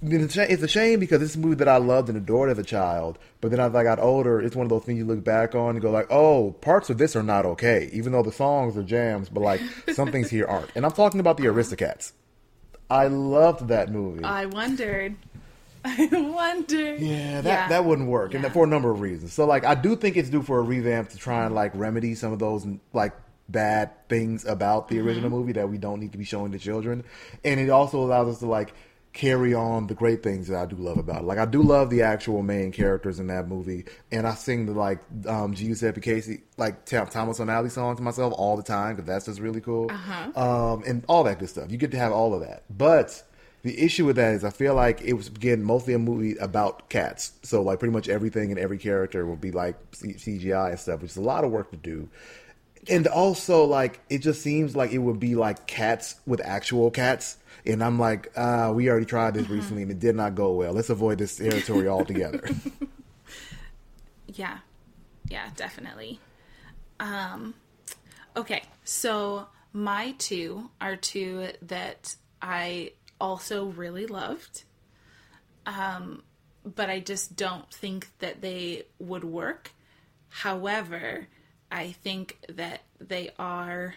It's 0.03 0.35
a- 0.35 0.67
shame 0.67 0.99
because 0.99 1.35
a 1.35 1.39
movie 1.39 1.55
that 1.55 1.67
I 1.67 1.77
loved 1.77 2.09
and 2.09 2.17
adored 2.17 2.49
as 2.49 2.57
a 2.57 2.63
child. 2.63 3.19
But 3.39 3.51
then 3.51 3.59
as 3.59 3.75
I 3.75 3.83
got 3.83 3.99
older, 3.99 4.41
it's 4.41 4.55
one 4.55 4.65
of 4.65 4.69
those 4.69 4.83
things 4.83 4.97
you 4.97 5.05
look 5.05 5.23
back 5.23 5.53
on 5.53 5.71
and 5.75 5.81
go 5.81 5.91
like, 5.91 6.07
"Oh, 6.09 6.53
parts 6.61 6.89
of 6.89 6.97
this 6.97 7.15
are 7.15 7.21
not 7.21 7.45
okay." 7.45 7.89
Even 7.93 8.11
though 8.13 8.23
the 8.23 8.31
songs 8.31 8.75
are 8.77 8.83
jams, 8.83 9.29
but 9.29 9.41
like 9.41 9.61
some 9.93 10.11
things 10.11 10.29
here 10.31 10.47
aren't. 10.47 10.71
And 10.75 10.85
I'm 10.85 10.91
talking 10.91 11.19
about 11.19 11.37
the 11.37 11.43
Aristocats. 11.43 12.13
I 12.89 13.07
loved 13.07 13.67
that 13.67 13.89
movie. 13.89 14.23
I 14.23 14.47
wondered. 14.47 15.15
I 15.85 16.07
wonder. 16.11 16.95
Yeah, 16.95 17.41
that 17.41 17.69
that 17.69 17.85
wouldn't 17.85 18.07
work, 18.09 18.33
and 18.33 18.45
for 18.53 18.63
a 18.65 18.67
number 18.67 18.91
of 18.91 19.01
reasons. 19.01 19.33
So, 19.33 19.45
like, 19.45 19.65
I 19.65 19.75
do 19.75 19.95
think 19.95 20.17
it's 20.17 20.29
due 20.29 20.41
for 20.43 20.59
a 20.59 20.61
revamp 20.61 21.09
to 21.09 21.17
try 21.17 21.45
and 21.45 21.55
like 21.55 21.71
remedy 21.75 22.15
some 22.15 22.31
of 22.33 22.39
those 22.39 22.67
like 22.93 23.13
bad 23.49 23.89
things 24.07 24.45
about 24.45 24.87
the 24.87 24.99
original 24.99 25.29
Mm-hmm. 25.29 25.37
movie 25.39 25.51
that 25.53 25.69
we 25.69 25.77
don't 25.77 25.99
need 25.99 26.11
to 26.13 26.17
be 26.17 26.23
showing 26.23 26.51
to 26.51 26.59
children, 26.59 27.03
and 27.43 27.59
it 27.59 27.69
also 27.69 27.99
allows 27.99 28.27
us 28.27 28.39
to 28.39 28.45
like 28.47 28.73
carry 29.13 29.53
on 29.53 29.87
the 29.87 29.93
great 29.93 30.23
things 30.23 30.47
that 30.47 30.57
I 30.57 30.65
do 30.65 30.77
love 30.77 30.97
about 30.97 31.23
it. 31.23 31.25
Like, 31.25 31.37
I 31.37 31.45
do 31.45 31.61
love 31.61 31.89
the 31.89 32.03
actual 32.03 32.41
main 32.43 32.71
characters 32.71 33.19
in 33.19 33.27
that 33.27 33.45
movie, 33.47 33.83
and 34.09 34.25
I 34.25 34.35
sing 34.35 34.67
the 34.67 34.71
like 34.71 34.99
um, 35.27 35.53
Giuseppe 35.53 35.99
Casey, 35.99 36.43
like 36.57 36.85
Tom- 36.85 37.07
Thomas 37.07 37.37
O'Malley 37.39 37.69
song 37.69 37.97
to 37.97 38.01
myself 38.01 38.33
all 38.37 38.55
the 38.55 38.63
time 38.63 38.95
because 38.95 39.07
that's 39.07 39.25
just 39.25 39.39
really 39.41 39.59
cool, 39.59 39.91
Uh-huh. 39.91 40.41
um, 40.73 40.83
and 40.87 41.03
all 41.09 41.23
that 41.25 41.39
good 41.39 41.49
stuff. 41.49 41.71
You 41.71 41.77
get 41.77 41.91
to 41.91 41.97
have 41.97 42.11
all 42.13 42.33
of 42.33 42.41
that, 42.41 42.63
but. 42.69 43.23
The 43.63 43.79
issue 43.79 44.05
with 44.05 44.15
that 44.15 44.33
is 44.33 44.43
I 44.43 44.49
feel 44.49 44.73
like 44.73 45.01
it 45.01 45.13
was 45.13 45.27
again 45.27 45.63
mostly 45.63 45.93
a 45.93 45.99
movie 45.99 46.35
about 46.37 46.89
cats. 46.89 47.33
So 47.43 47.61
like 47.61 47.79
pretty 47.79 47.93
much 47.93 48.09
everything 48.09 48.51
and 48.51 48.59
every 48.59 48.77
character 48.77 49.25
will 49.25 49.35
be 49.35 49.51
like 49.51 49.91
CGI 49.91 50.71
and 50.71 50.79
stuff, 50.79 51.01
which 51.01 51.11
is 51.11 51.17
a 51.17 51.21
lot 51.21 51.43
of 51.43 51.51
work 51.51 51.71
to 51.71 51.77
do. 51.77 52.09
And 52.89 53.05
also 53.07 53.65
like 53.65 53.99
it 54.09 54.19
just 54.19 54.41
seems 54.41 54.75
like 54.75 54.91
it 54.91 54.97
would 54.97 55.19
be 55.19 55.35
like 55.35 55.67
cats 55.67 56.15
with 56.25 56.41
actual 56.41 56.89
cats. 56.89 57.37
And 57.63 57.83
I'm 57.83 57.99
like, 57.99 58.31
uh, 58.35 58.71
we 58.73 58.89
already 58.89 59.05
tried 59.05 59.35
this 59.35 59.47
recently 59.47 59.83
and 59.83 59.91
it 59.91 59.99
did 59.99 60.15
not 60.15 60.33
go 60.33 60.53
well. 60.53 60.73
Let's 60.73 60.89
avoid 60.89 61.19
this 61.19 61.35
territory 61.35 61.87
altogether. 61.87 62.43
Yeah. 64.33 64.59
Yeah, 65.29 65.49
definitely. 65.55 66.19
Um 66.99 67.53
okay, 68.35 68.63
so 68.83 69.47
my 69.73 70.13
two 70.17 70.69
are 70.79 70.95
two 70.95 71.49
that 71.63 72.15
I 72.41 72.91
also 73.21 73.65
really 73.65 74.07
loved. 74.07 74.63
Um 75.65 76.23
but 76.63 76.89
I 76.89 76.99
just 76.99 77.35
don't 77.35 77.71
think 77.73 78.07
that 78.19 78.41
they 78.41 78.83
would 78.99 79.23
work. 79.23 79.71
However, 80.29 81.27
I 81.71 81.91
think 81.91 82.37
that 82.49 82.81
they 82.99 83.31
are 83.39 83.95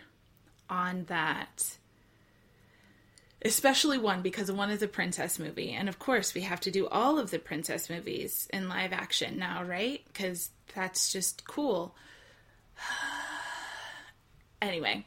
on 0.71 1.05
that 1.09 1.77
especially 3.45 3.99
one 3.99 4.23
because 4.23 4.51
one 4.51 4.71
is 4.71 4.83
a 4.83 4.89
princess 4.89 5.39
movie 5.39 5.71
and 5.71 5.89
of 5.89 5.99
course 5.99 6.35
we 6.35 6.41
have 6.41 6.61
to 6.61 6.71
do 6.71 6.89
all 6.89 7.19
of 7.19 7.31
the 7.31 7.39
princess 7.39 7.91
movies 7.91 8.49
in 8.53 8.69
live 8.69 8.93
action 8.93 9.39
now 9.39 9.63
right 9.63 10.03
because 10.07 10.51
that's 10.75 11.13
just 11.13 11.47
cool 11.47 11.95
anyway 14.63 15.05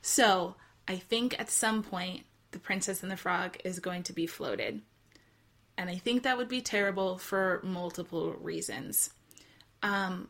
so 0.00 0.54
i 0.86 0.96
think 0.96 1.38
at 1.40 1.50
some 1.50 1.82
point 1.82 2.24
the 2.52 2.58
princess 2.58 3.02
and 3.02 3.10
the 3.10 3.16
frog 3.16 3.56
is 3.64 3.80
going 3.80 4.02
to 4.04 4.12
be 4.12 4.26
floated. 4.26 4.82
And 5.76 5.88
i 5.88 5.96
think 5.96 6.22
that 6.22 6.36
would 6.36 6.48
be 6.48 6.60
terrible 6.60 7.18
for 7.18 7.60
multiple 7.62 8.32
reasons. 8.32 9.10
Um 9.82 10.28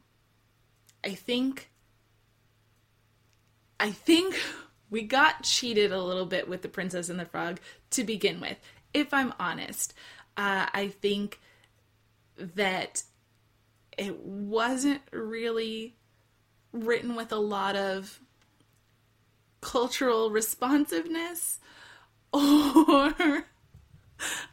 i 1.04 1.14
think 1.14 1.70
I 3.80 3.90
think 3.90 4.38
we 4.90 5.02
got 5.02 5.42
cheated 5.42 5.90
a 5.90 6.02
little 6.02 6.26
bit 6.26 6.48
with 6.48 6.62
the 6.62 6.68
Princess 6.68 7.08
and 7.08 7.18
the 7.18 7.24
Frog 7.24 7.58
to 7.90 8.04
begin 8.04 8.40
with, 8.40 8.58
if 8.94 9.12
I'm 9.12 9.32
honest. 9.40 9.94
Uh, 10.36 10.66
I 10.72 10.88
think 10.88 11.40
that 12.36 13.02
it 13.98 14.20
wasn't 14.20 15.02
really 15.12 15.96
written 16.72 17.16
with 17.16 17.32
a 17.32 17.36
lot 17.36 17.76
of 17.76 18.20
cultural 19.60 20.30
responsiveness 20.30 21.58
or 22.32 23.44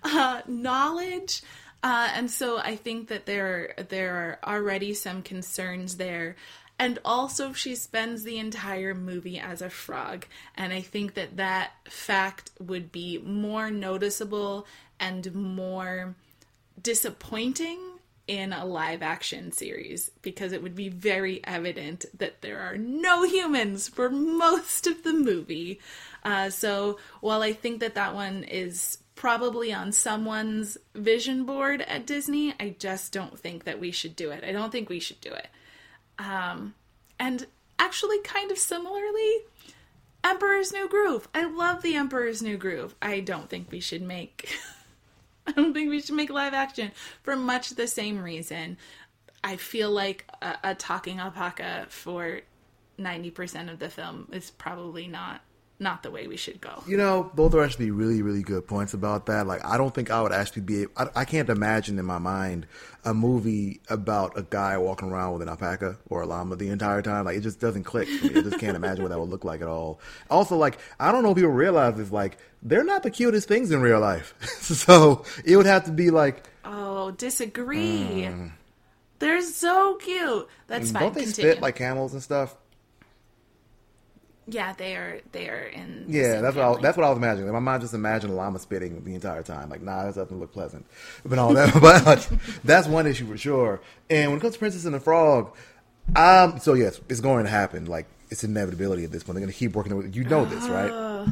uh, 0.03 0.41
knowledge. 0.47 1.41
Uh, 1.83 2.09
and 2.13 2.31
so 2.31 2.57
I 2.57 2.75
think 2.75 3.09
that 3.09 3.25
there 3.25 3.73
there 3.89 4.39
are 4.43 4.55
already 4.55 4.93
some 4.93 5.21
concerns 5.21 5.97
there. 5.97 6.35
And 6.79 6.99
also, 7.03 7.53
she 7.53 7.75
spends 7.75 8.23
the 8.23 8.37
entire 8.37 8.93
movie 8.93 9.39
as 9.39 9.63
a 9.63 9.69
frog. 9.69 10.27
And 10.55 10.71
I 10.71 10.81
think 10.81 11.15
that 11.15 11.37
that 11.37 11.71
fact 11.89 12.51
would 12.59 12.91
be 12.91 13.17
more 13.17 13.71
noticeable 13.71 14.67
and 14.99 15.33
more 15.33 16.15
disappointing 16.81 17.79
in 18.27 18.51
a 18.51 18.65
live 18.65 19.01
action 19.01 19.51
series 19.51 20.11
because 20.21 20.51
it 20.51 20.61
would 20.61 20.75
be 20.75 20.89
very 20.89 21.43
evident 21.45 22.05
that 22.17 22.41
there 22.41 22.59
are 22.59 22.77
no 22.77 23.23
humans 23.23 23.87
for 23.87 24.09
most 24.09 24.85
of 24.85 25.03
the 25.03 25.13
movie. 25.13 25.79
Uh, 26.23 26.49
so 26.49 26.97
while 27.21 27.41
I 27.41 27.53
think 27.53 27.79
that 27.79 27.95
that 27.95 28.13
one 28.13 28.43
is 28.43 28.97
probably 29.15 29.73
on 29.73 29.91
someone's 29.91 30.77
vision 30.93 31.45
board 31.45 31.81
at 31.81 32.05
Disney, 32.05 32.53
I 32.59 32.75
just 32.77 33.13
don't 33.13 33.39
think 33.39 33.63
that 33.63 33.79
we 33.79 33.91
should 33.91 34.15
do 34.15 34.31
it. 34.31 34.43
I 34.43 34.51
don't 34.51 34.71
think 34.71 34.89
we 34.89 34.99
should 34.99 35.21
do 35.21 35.31
it. 35.31 35.47
Um, 36.19 36.75
and 37.19 37.47
actually, 37.79 38.19
kind 38.19 38.51
of 38.51 38.57
similarly, 38.57 39.37
Emperor's 40.23 40.73
New 40.73 40.89
Groove. 40.89 41.27
I 41.33 41.45
love 41.45 41.81
the 41.81 41.95
Emperor's 41.95 42.41
New 42.41 42.57
Groove. 42.57 42.95
I 43.01 43.21
don't 43.21 43.49
think 43.49 43.71
we 43.71 43.79
should 43.79 44.01
make. 44.01 44.49
I 45.51 45.51
don't 45.51 45.73
think 45.73 45.89
we 45.89 46.01
should 46.01 46.15
make 46.15 46.29
live 46.29 46.53
action 46.53 46.91
for 47.23 47.35
much 47.35 47.71
the 47.71 47.87
same 47.87 48.21
reason. 48.21 48.77
I 49.43 49.55
feel 49.55 49.91
like 49.91 50.25
a, 50.41 50.57
a 50.63 50.75
talking 50.75 51.19
alpaca 51.19 51.85
for 51.89 52.41
90% 52.99 53.71
of 53.71 53.79
the 53.79 53.89
film 53.89 54.27
is 54.31 54.51
probably 54.51 55.07
not 55.07 55.41
not 55.79 56.01
the 56.01 56.09
way 56.09 56.27
we 56.27 56.37
should 56.37 56.59
go. 56.59 56.83
You 56.87 56.97
know, 56.97 57.31
both 57.35 57.53
are 57.53 57.63
actually 57.63 57.91
really, 57.91 58.21
really 58.21 58.41
good 58.41 58.67
points 58.67 58.93
about 58.93 59.27
that. 59.27 59.45
Like, 59.45 59.63
I 59.63 59.77
don't 59.77 59.93
think 59.93 60.09
I 60.09 60.21
would 60.21 60.31
actually 60.31 60.63
be. 60.63 60.85
I, 60.95 61.07
I 61.15 61.25
can't 61.25 61.49
imagine 61.49 61.99
in 61.99 62.05
my 62.05 62.17
mind 62.17 62.65
a 63.05 63.13
movie 63.13 63.81
about 63.89 64.37
a 64.37 64.43
guy 64.43 64.77
walking 64.77 65.09
around 65.09 65.33
with 65.33 65.43
an 65.43 65.49
alpaca 65.49 65.97
or 66.09 66.21
a 66.21 66.25
llama 66.25 66.55
the 66.55 66.69
entire 66.69 67.01
time. 67.01 67.25
Like, 67.25 67.37
it 67.37 67.41
just 67.41 67.59
doesn't 67.59 67.83
click. 67.83 68.07
For 68.07 68.25
me. 68.25 68.39
I 68.39 68.41
just 68.41 68.59
can't 68.59 68.75
imagine 68.75 69.03
what 69.03 69.09
that 69.09 69.19
would 69.19 69.29
look 69.29 69.43
like 69.43 69.61
at 69.61 69.67
all. 69.67 69.99
Also, 70.29 70.55
like, 70.57 70.79
I 70.99 71.11
don't 71.11 71.23
know 71.23 71.31
if 71.31 71.37
people 71.37 71.51
realize 71.51 71.95
this. 71.95 72.11
Like, 72.11 72.37
they're 72.63 72.83
not 72.83 73.03
the 73.03 73.11
cutest 73.11 73.47
things 73.47 73.71
in 73.71 73.81
real 73.81 73.99
life. 73.99 74.33
so 74.61 75.25
it 75.45 75.57
would 75.57 75.67
have 75.67 75.85
to 75.85 75.91
be 75.91 76.09
like. 76.09 76.49
Oh, 76.65 77.11
disagree. 77.11 78.29
They're 79.19 79.41
so 79.41 79.95
cute. 79.95 80.47
That's 80.67 80.91
fine. 80.91 81.01
Mm. 81.01 81.05
Don't 81.05 81.15
they 81.15 81.23
Continue. 81.23 81.51
spit 81.51 81.61
like 81.61 81.75
camels 81.75 82.13
and 82.13 82.21
stuff? 82.21 82.55
Yeah, 84.47 84.73
they 84.73 84.95
are. 84.95 85.19
They 85.33 85.49
are 85.49 85.63
in. 85.65 86.05
Yeah, 86.07 86.41
that's 86.41 86.55
what 86.55 86.65
I, 86.65 86.81
that's 86.81 86.97
what 86.97 87.05
I 87.05 87.09
was 87.09 87.17
imagining. 87.17 87.51
My 87.51 87.59
mind 87.59 87.81
just 87.81 87.93
imagined 87.93 88.31
a 88.31 88.35
llama 88.35 88.59
spitting 88.59 89.03
the 89.03 89.13
entire 89.13 89.43
time. 89.43 89.69
Like, 89.69 89.81
nah, 89.81 90.05
that 90.05 90.15
doesn't 90.15 90.39
look 90.39 90.53
pleasant. 90.53 90.85
But 91.25 91.37
all 91.37 91.53
that, 91.53 91.73
but 91.81 92.29
that's 92.63 92.87
one 92.87 93.05
issue 93.07 93.27
for 93.27 93.37
sure. 93.37 93.81
And 94.09 94.31
when 94.31 94.37
it 94.39 94.41
comes 94.41 94.53
to 94.53 94.59
Princess 94.59 94.85
and 94.85 94.93
the 94.95 94.99
Frog, 94.99 95.53
um, 96.15 96.59
so 96.59 96.73
yes, 96.73 97.01
it's 97.09 97.19
going 97.19 97.43
to 97.43 97.49
happen. 97.51 97.85
Like, 97.85 98.05
it's 98.29 98.43
inevitability 98.43 99.03
at 99.03 99.11
this 99.11 99.23
point. 99.23 99.35
They're 99.35 99.41
going 99.45 99.51
to 99.53 99.57
keep 99.59 99.75
working. 99.75 99.95
with 99.97 100.15
You 100.15 100.23
know 100.23 100.45
this, 100.45 100.67
right? 100.69 101.27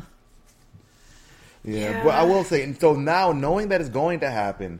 Yeah, 1.63 1.91
Yeah. 1.91 2.03
but 2.03 2.13
I 2.15 2.23
will 2.23 2.43
say, 2.43 2.63
and 2.63 2.79
so 2.79 2.93
now 2.93 3.31
knowing 3.31 3.69
that 3.69 3.81
it's 3.81 3.89
going 3.89 4.19
to 4.19 4.29
happen, 4.29 4.79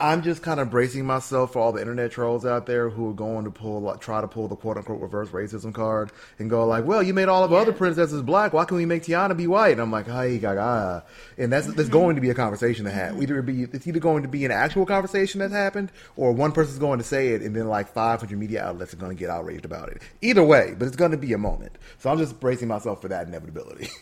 I'm 0.00 0.22
just 0.22 0.42
kind 0.42 0.58
of 0.58 0.70
bracing 0.70 1.06
myself 1.06 1.52
for 1.52 1.60
all 1.60 1.70
the 1.70 1.80
internet 1.80 2.10
trolls 2.10 2.44
out 2.44 2.66
there 2.66 2.90
who 2.90 3.10
are 3.10 3.14
going 3.14 3.44
to 3.44 3.50
pull, 3.50 3.80
like, 3.80 4.00
try 4.00 4.20
to 4.20 4.26
pull 4.26 4.48
the 4.48 4.56
quote 4.56 4.76
unquote 4.76 5.00
reverse 5.00 5.28
racism 5.28 5.72
card 5.72 6.10
and 6.38 6.50
go 6.50 6.66
like, 6.66 6.84
"Well, 6.84 7.00
you 7.00 7.14
made 7.14 7.28
all 7.28 7.44
of 7.44 7.52
our 7.52 7.60
other 7.60 7.72
princesses 7.72 8.20
black. 8.20 8.52
Why 8.52 8.64
can 8.64 8.76
we 8.76 8.86
make 8.86 9.04
Tiana 9.04 9.36
be 9.36 9.46
white?" 9.46 9.70
And 9.72 9.80
I'm 9.80 9.92
like, 9.92 10.08
"Hi, 10.08 10.36
gaga," 10.36 11.04
and 11.38 11.52
that's 11.52 11.68
Mm-hmm. 11.68 11.76
there's 11.76 11.88
going 11.88 12.16
to 12.16 12.20
be 12.20 12.28
a 12.30 12.34
conversation 12.34 12.84
to 12.86 12.90
have. 12.90 13.22
Either 13.22 13.40
be 13.40 13.62
it's 13.62 13.86
either 13.86 14.00
going 14.00 14.22
to 14.24 14.28
be 14.28 14.44
an 14.44 14.50
actual 14.50 14.84
conversation 14.84 15.38
that's 15.38 15.52
happened, 15.52 15.92
or 16.16 16.32
one 16.32 16.50
person's 16.50 16.78
going 16.80 16.98
to 16.98 17.04
say 17.04 17.28
it, 17.28 17.42
and 17.42 17.54
then 17.54 17.68
like 17.68 17.88
500 17.88 18.36
media 18.36 18.64
outlets 18.64 18.92
are 18.94 18.96
going 18.96 19.16
to 19.16 19.18
get 19.18 19.30
outraged 19.30 19.64
about 19.64 19.90
it. 19.90 20.02
Either 20.20 20.42
way, 20.42 20.74
but 20.76 20.88
it's 20.88 20.96
going 20.96 21.12
to 21.12 21.16
be 21.16 21.32
a 21.34 21.38
moment. 21.38 21.72
So 21.98 22.10
I'm 22.10 22.18
just 22.18 22.40
bracing 22.40 22.66
myself 22.68 23.00
for 23.00 23.08
that 23.08 23.28
inevitability. 23.28 23.88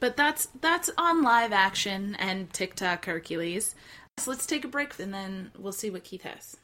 But 0.00 0.16
that's 0.16 0.46
that's 0.60 0.90
on 0.98 1.22
live 1.22 1.52
action 1.52 2.16
and 2.18 2.52
TikTok 2.52 3.04
Hercules. 3.04 3.76
Let's 4.26 4.46
take 4.46 4.64
a 4.64 4.68
break 4.68 4.98
and 4.98 5.12
then 5.12 5.50
we'll 5.58 5.72
see 5.72 5.90
what 5.90 6.04
Keith 6.04 6.22
has. 6.22 6.56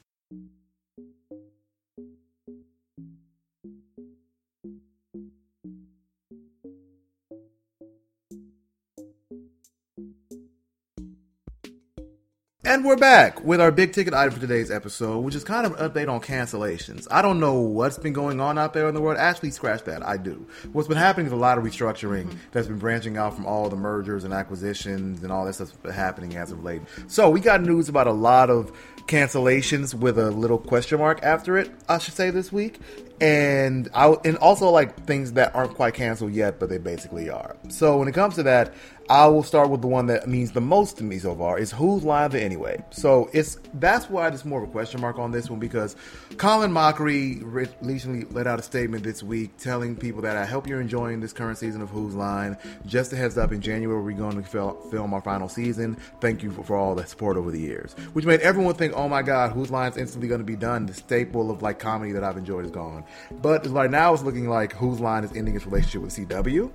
And 12.69 12.85
we're 12.85 12.97
back 12.97 13.43
with 13.43 13.63
our 13.63 13.73
big 13.73 13.95
ticket 13.95 14.13
item 14.13 14.35
for 14.35 14.41
today's 14.41 14.71
episode, 14.71 15.21
which 15.21 15.35
is 15.35 15.43
kind 15.43 15.65
of 15.65 15.81
an 15.81 15.89
update 15.89 16.11
on 16.11 16.21
cancellations. 16.21 17.09
I 17.11 17.23
don't 17.23 17.41
know 17.41 17.55
what's 17.55 17.97
been 17.97 18.13
going 18.13 18.43
on 18.43 18.59
out 18.59 18.75
there 18.75 18.87
in 18.89 18.95
the 18.95 19.01
world. 19.01 19.17
Actually, 19.17 19.53
scratch 19.53 19.85
that. 19.85 20.07
I 20.07 20.19
do. 20.19 20.47
What's 20.75 20.87
been 20.87 20.99
happening 20.99 21.25
is 21.25 21.33
a 21.33 21.37
lot 21.37 21.57
of 21.57 21.65
restructuring 21.65 22.27
mm-hmm. 22.27 22.39
that's 22.53 22.67
been 22.67 22.77
branching 22.77 23.17
out 23.17 23.35
from 23.35 23.47
all 23.47 23.71
the 23.71 23.77
mergers 23.77 24.25
and 24.25 24.35
acquisitions 24.35 25.23
and 25.23 25.33
all 25.33 25.47
that 25.47 25.55
stuff's 25.55 25.73
happening 25.91 26.37
as 26.37 26.53
of 26.53 26.63
late. 26.63 26.83
So 27.07 27.31
we 27.31 27.41
got 27.41 27.63
news 27.63 27.89
about 27.89 28.07
a 28.07 28.13
lot 28.13 28.51
of 28.51 28.71
cancellations 29.07 29.95
with 29.95 30.19
a 30.19 30.31
little 30.31 30.59
question 30.59 30.99
mark 30.99 31.21
after 31.23 31.57
it, 31.57 31.71
I 31.89 31.97
should 31.97 32.13
say, 32.13 32.31
this 32.31 32.53
week. 32.53 32.81
And 33.19 33.89
I 33.95 34.15
and 34.27 34.37
also 34.37 34.69
like 34.69 35.07
things 35.07 35.33
that 35.33 35.55
aren't 35.55 35.75
quite 35.75 35.95
canceled 35.95 36.35
yet, 36.35 36.61
but 36.61 36.69
they 36.69 36.79
basically 36.79 37.31
are. 37.31 37.57
So 37.69 37.97
when 37.97 38.09
it 38.09 38.13
comes 38.13 38.35
to 38.35 38.43
that, 38.45 38.75
I 39.11 39.27
will 39.27 39.43
start 39.43 39.71
with 39.71 39.81
the 39.81 39.87
one 39.87 40.07
that 40.07 40.29
means 40.29 40.53
the 40.53 40.61
most 40.61 40.99
to 40.99 41.05
me 41.05 41.19
so 41.19 41.35
far 41.35 41.59
is 41.59 41.71
who's 41.73 42.05
lines 42.05 42.35
are 42.35 42.39
anyway. 42.39 42.85
So 42.91 43.31
it's 43.33 43.57
that's 43.75 44.11
why 44.11 44.29
there's 44.29 44.45
more 44.45 44.63
of 44.63 44.69
a 44.69 44.73
question 44.73 45.01
mark 45.01 45.19
on 45.19 45.31
this 45.31 45.49
one 45.49 45.59
because 45.59 45.97
Colin 46.37 46.71
Mochrie 46.71 47.41
recently 47.81 48.25
let 48.31 48.47
out 48.47 48.59
a 48.59 48.63
statement 48.63 49.05
this 49.05 49.23
week 49.23 49.57
telling 49.57 49.97
people 49.97 50.21
that 50.23 50.37
I 50.37 50.45
hope 50.45 50.67
you're 50.67 50.83
enjoying 50.83 51.21
this 51.21 51.33
current 51.33 51.57
season 51.57 51.81
of 51.81 51.89
Whose 51.89 52.15
Line. 52.15 52.59
Just 52.85 53.13
a 53.15 53.17
heads 53.17 53.39
up, 53.39 53.51
in 53.51 53.63
January 53.63 54.03
we're 54.03 54.13
going 54.13 54.37
to 54.37 54.47
fil- 54.47 54.79
film 54.91 55.15
our 55.15 55.23
final 55.23 55.49
season. 55.49 55.97
Thank 56.21 56.43
you 56.43 56.51
for, 56.51 56.63
for 56.63 56.77
all 56.77 56.95
the 56.95 57.07
support 57.07 57.39
over 57.39 57.51
the 57.51 57.61
years, 57.61 57.95
which 58.13 58.27
made 58.27 58.41
everyone 58.41 58.75
think, 58.75 58.93
oh 58.95 59.09
my 59.09 59.23
god, 59.23 59.53
Whose 59.53 59.71
Line's 59.71 59.97
instantly 59.97 60.29
going 60.29 60.41
to 60.41 60.45
be 60.45 60.57
done. 60.57 60.85
The 60.85 60.93
staple 60.93 61.51
of 61.51 61.63
like 61.63 61.79
comedy 61.79 62.13
that 62.13 62.25
I've 62.25 62.37
enjoyed 62.37 62.67
is 62.67 62.71
gone. 62.71 63.05
But 63.31 63.67
right 63.69 63.91
now 63.91 64.13
it's 64.13 64.23
looking 64.23 64.51
like 64.51 64.75
Whose 64.75 65.01
Line 65.01 65.25
is 65.25 65.33
ending 65.35 65.57
its 65.57 65.65
relationship 65.65 66.03
with 66.03 66.15
CW. 66.15 66.71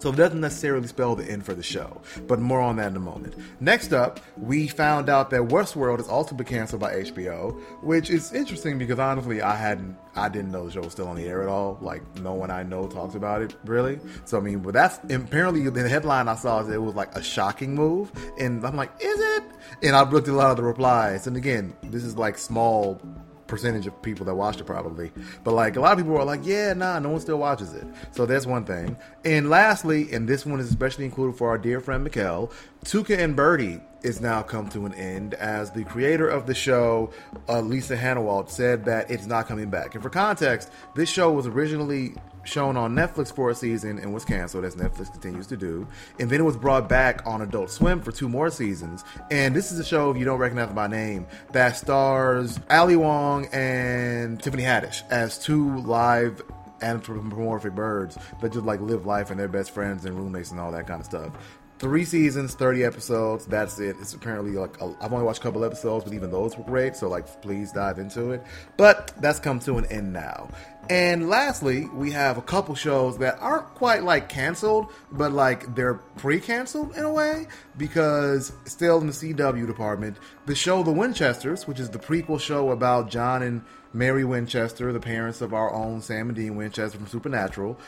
So 0.00 0.08
it 0.08 0.16
doesn't 0.16 0.40
necessarily 0.40 0.88
spell 0.88 1.14
the 1.14 1.30
end 1.30 1.44
for 1.44 1.52
the 1.52 1.62
show, 1.62 2.00
but 2.26 2.40
more 2.40 2.60
on 2.60 2.76
that 2.76 2.88
in 2.88 2.96
a 2.96 3.00
moment. 3.00 3.34
Next 3.60 3.92
up, 3.92 4.18
we 4.38 4.66
found 4.66 5.10
out 5.10 5.28
that 5.28 5.42
Westworld 5.42 5.98
has 5.98 6.08
also 6.08 6.34
been 6.34 6.46
canceled 6.46 6.80
by 6.80 6.94
HBO, 6.94 7.52
which 7.82 8.08
is 8.08 8.32
interesting 8.32 8.78
because 8.78 8.98
honestly, 8.98 9.42
I 9.42 9.54
hadn't, 9.54 9.98
I 10.16 10.30
didn't 10.30 10.52
know 10.52 10.64
the 10.64 10.72
show 10.72 10.80
was 10.80 10.92
still 10.92 11.06
on 11.06 11.16
the 11.16 11.26
air 11.26 11.42
at 11.42 11.48
all. 11.48 11.76
Like 11.82 12.02
no 12.20 12.32
one 12.32 12.50
I 12.50 12.62
know 12.62 12.86
talks 12.88 13.14
about 13.14 13.42
it 13.42 13.54
really. 13.64 14.00
So 14.24 14.38
I 14.38 14.40
mean, 14.40 14.60
but 14.60 14.72
that's 14.72 14.98
apparently 15.12 15.68
the 15.68 15.86
headline 15.86 16.28
I 16.28 16.34
saw 16.34 16.60
is 16.60 16.70
it 16.70 16.80
was 16.80 16.94
like 16.94 17.14
a 17.14 17.22
shocking 17.22 17.74
move, 17.74 18.10
and 18.38 18.64
I'm 18.64 18.76
like, 18.76 18.92
is 19.00 19.20
it? 19.36 19.44
And 19.82 19.94
I 19.94 20.08
looked 20.08 20.28
at 20.28 20.34
a 20.34 20.36
lot 20.36 20.50
of 20.50 20.56
the 20.56 20.62
replies, 20.62 21.26
and 21.26 21.36
again, 21.36 21.76
this 21.82 22.04
is 22.04 22.16
like 22.16 22.38
small 22.38 23.02
percentage 23.50 23.86
of 23.86 24.00
people 24.00 24.24
that 24.26 24.34
watched 24.34 24.60
it 24.60 24.64
probably. 24.64 25.12
But 25.44 25.52
like 25.52 25.76
a 25.76 25.80
lot 25.80 25.92
of 25.92 25.98
people 25.98 26.16
are 26.16 26.24
like, 26.24 26.40
yeah, 26.44 26.72
nah, 26.72 26.98
no 26.98 27.10
one 27.10 27.20
still 27.20 27.38
watches 27.38 27.74
it. 27.74 27.86
So 28.12 28.24
that's 28.24 28.46
one 28.46 28.64
thing. 28.64 28.96
And 29.24 29.50
lastly, 29.50 30.12
and 30.12 30.28
this 30.28 30.46
one 30.46 30.60
is 30.60 30.70
especially 30.70 31.04
included 31.04 31.36
for 31.36 31.50
our 31.50 31.58
dear 31.58 31.80
friend 31.80 32.06
Mikkel, 32.06 32.50
Tuca 32.84 33.18
and 33.18 33.36
Birdie 33.36 33.80
is 34.02 34.20
now 34.20 34.42
come 34.42 34.68
to 34.70 34.86
an 34.86 34.94
end 34.94 35.34
as 35.34 35.70
the 35.72 35.84
creator 35.84 36.26
of 36.26 36.46
the 36.46 36.54
show, 36.54 37.12
uh, 37.48 37.60
Lisa 37.60 37.96
Hanawalt, 37.96 38.48
said 38.48 38.84
that 38.86 39.10
it's 39.10 39.26
not 39.26 39.46
coming 39.46 39.68
back. 39.68 39.94
And 39.94 40.02
for 40.02 40.08
context, 40.08 40.70
this 40.94 41.10
show 41.10 41.30
was 41.30 41.46
originally 41.46 42.14
shown 42.44 42.76
on 42.76 42.94
Netflix 42.94 43.34
for 43.34 43.50
a 43.50 43.54
season 43.54 43.98
and 43.98 44.12
was 44.12 44.24
canceled 44.24 44.64
as 44.64 44.76
Netflix 44.76 45.10
continues 45.10 45.46
to 45.48 45.56
do. 45.56 45.86
And 46.18 46.30
then 46.30 46.40
it 46.40 46.44
was 46.44 46.56
brought 46.56 46.88
back 46.88 47.26
on 47.26 47.42
Adult 47.42 47.70
Swim 47.70 48.00
for 48.00 48.12
two 48.12 48.28
more 48.28 48.50
seasons. 48.50 49.04
And 49.30 49.54
this 49.54 49.72
is 49.72 49.78
a 49.78 49.84
show, 49.84 50.10
if 50.10 50.16
you 50.16 50.24
don't 50.24 50.38
recognize 50.38 50.72
by 50.72 50.86
name, 50.86 51.26
that 51.52 51.76
stars 51.76 52.58
Ali 52.70 52.96
Wong 52.96 53.46
and 53.52 54.42
Tiffany 54.42 54.62
Haddish 54.62 55.02
as 55.10 55.38
two 55.38 55.78
live 55.80 56.42
anthropomorphic 56.82 57.74
birds 57.74 58.16
that 58.40 58.52
just 58.52 58.64
like 58.64 58.80
live 58.80 59.06
life 59.06 59.30
and 59.30 59.38
they're 59.38 59.48
best 59.48 59.70
friends 59.70 60.04
and 60.04 60.16
roommates 60.16 60.50
and 60.50 60.60
all 60.60 60.72
that 60.72 60.86
kind 60.86 61.00
of 61.00 61.06
stuff. 61.06 61.32
Three 61.80 62.04
seasons, 62.04 62.52
30 62.52 62.84
episodes. 62.84 63.46
That's 63.46 63.80
it. 63.80 63.96
It's 64.02 64.12
apparently 64.12 64.52
like, 64.52 64.76
I've 64.82 65.14
only 65.14 65.24
watched 65.24 65.38
a 65.38 65.42
couple 65.42 65.64
episodes, 65.64 66.04
but 66.04 66.12
even 66.12 66.30
those 66.30 66.54
were 66.54 66.64
great. 66.64 66.94
So, 66.94 67.08
like, 67.08 67.40
please 67.40 67.72
dive 67.72 67.98
into 67.98 68.32
it. 68.32 68.44
But 68.76 69.14
that's 69.22 69.38
come 69.38 69.58
to 69.60 69.78
an 69.78 69.86
end 69.86 70.12
now. 70.12 70.50
And 70.90 71.30
lastly, 71.30 71.86
we 71.94 72.10
have 72.10 72.36
a 72.36 72.42
couple 72.42 72.74
shows 72.74 73.16
that 73.18 73.38
aren't 73.40 73.66
quite 73.74 74.02
like 74.02 74.28
canceled, 74.28 74.92
but 75.10 75.32
like 75.32 75.74
they're 75.74 75.94
pre 76.18 76.38
canceled 76.38 76.96
in 76.96 77.04
a 77.04 77.12
way 77.12 77.46
because 77.78 78.52
still 78.64 79.00
in 79.00 79.06
the 79.06 79.12
CW 79.14 79.66
department, 79.66 80.18
the 80.44 80.54
show 80.54 80.82
The 80.82 80.92
Winchesters, 80.92 81.66
which 81.66 81.80
is 81.80 81.88
the 81.88 81.98
prequel 81.98 82.38
show 82.38 82.72
about 82.72 83.08
John 83.08 83.42
and 83.42 83.62
Mary 83.94 84.24
Winchester, 84.24 84.92
the 84.92 85.00
parents 85.00 85.40
of 85.40 85.54
our 85.54 85.72
own 85.72 86.02
Sam 86.02 86.28
and 86.28 86.36
Dean 86.36 86.56
Winchester 86.56 86.98
from 86.98 87.06
Supernatural, 87.06 87.78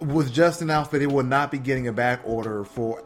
was 0.00 0.30
just 0.30 0.62
announced 0.62 0.90
that 0.92 1.02
it 1.02 1.12
will 1.12 1.24
not 1.24 1.50
be 1.50 1.58
getting 1.58 1.86
a 1.86 1.92
back 1.92 2.20
order 2.24 2.64
for 2.64 3.02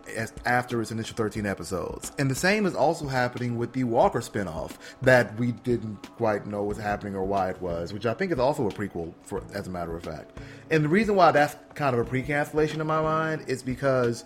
after 0.46 0.80
its 0.80 0.92
initial 0.92 1.16
13 1.16 1.44
episodes. 1.44 2.12
And 2.18 2.30
the 2.30 2.36
same 2.36 2.66
is 2.66 2.74
also 2.74 3.08
happening 3.08 3.58
with 3.58 3.72
the 3.72 3.84
Walker 3.84 4.20
spinoff 4.20 4.76
that 5.02 5.36
we 5.38 5.52
didn't 5.52 6.08
quite 6.16 6.46
know 6.46 6.62
was 6.62 6.78
happening 6.78 7.16
or 7.16 7.24
why 7.24 7.50
it 7.50 7.60
was, 7.60 7.92
which 7.92 8.06
I 8.06 8.14
think 8.14 8.30
is 8.30 8.38
also 8.38 8.68
a 8.68 8.72
prequel 8.72 9.12
for 9.24 9.42
as 9.52 9.66
a 9.66 9.70
matter 9.70 9.96
of 9.96 10.04
fact. 10.04 10.38
And 10.70 10.84
the 10.84 10.88
reason 10.88 11.16
why 11.16 11.32
that's 11.32 11.56
kind 11.74 11.94
of 11.94 12.06
a 12.06 12.08
pre-cancellation 12.08 12.80
in 12.80 12.86
my 12.86 13.02
mind 13.02 13.44
is 13.48 13.62
because 13.62 14.24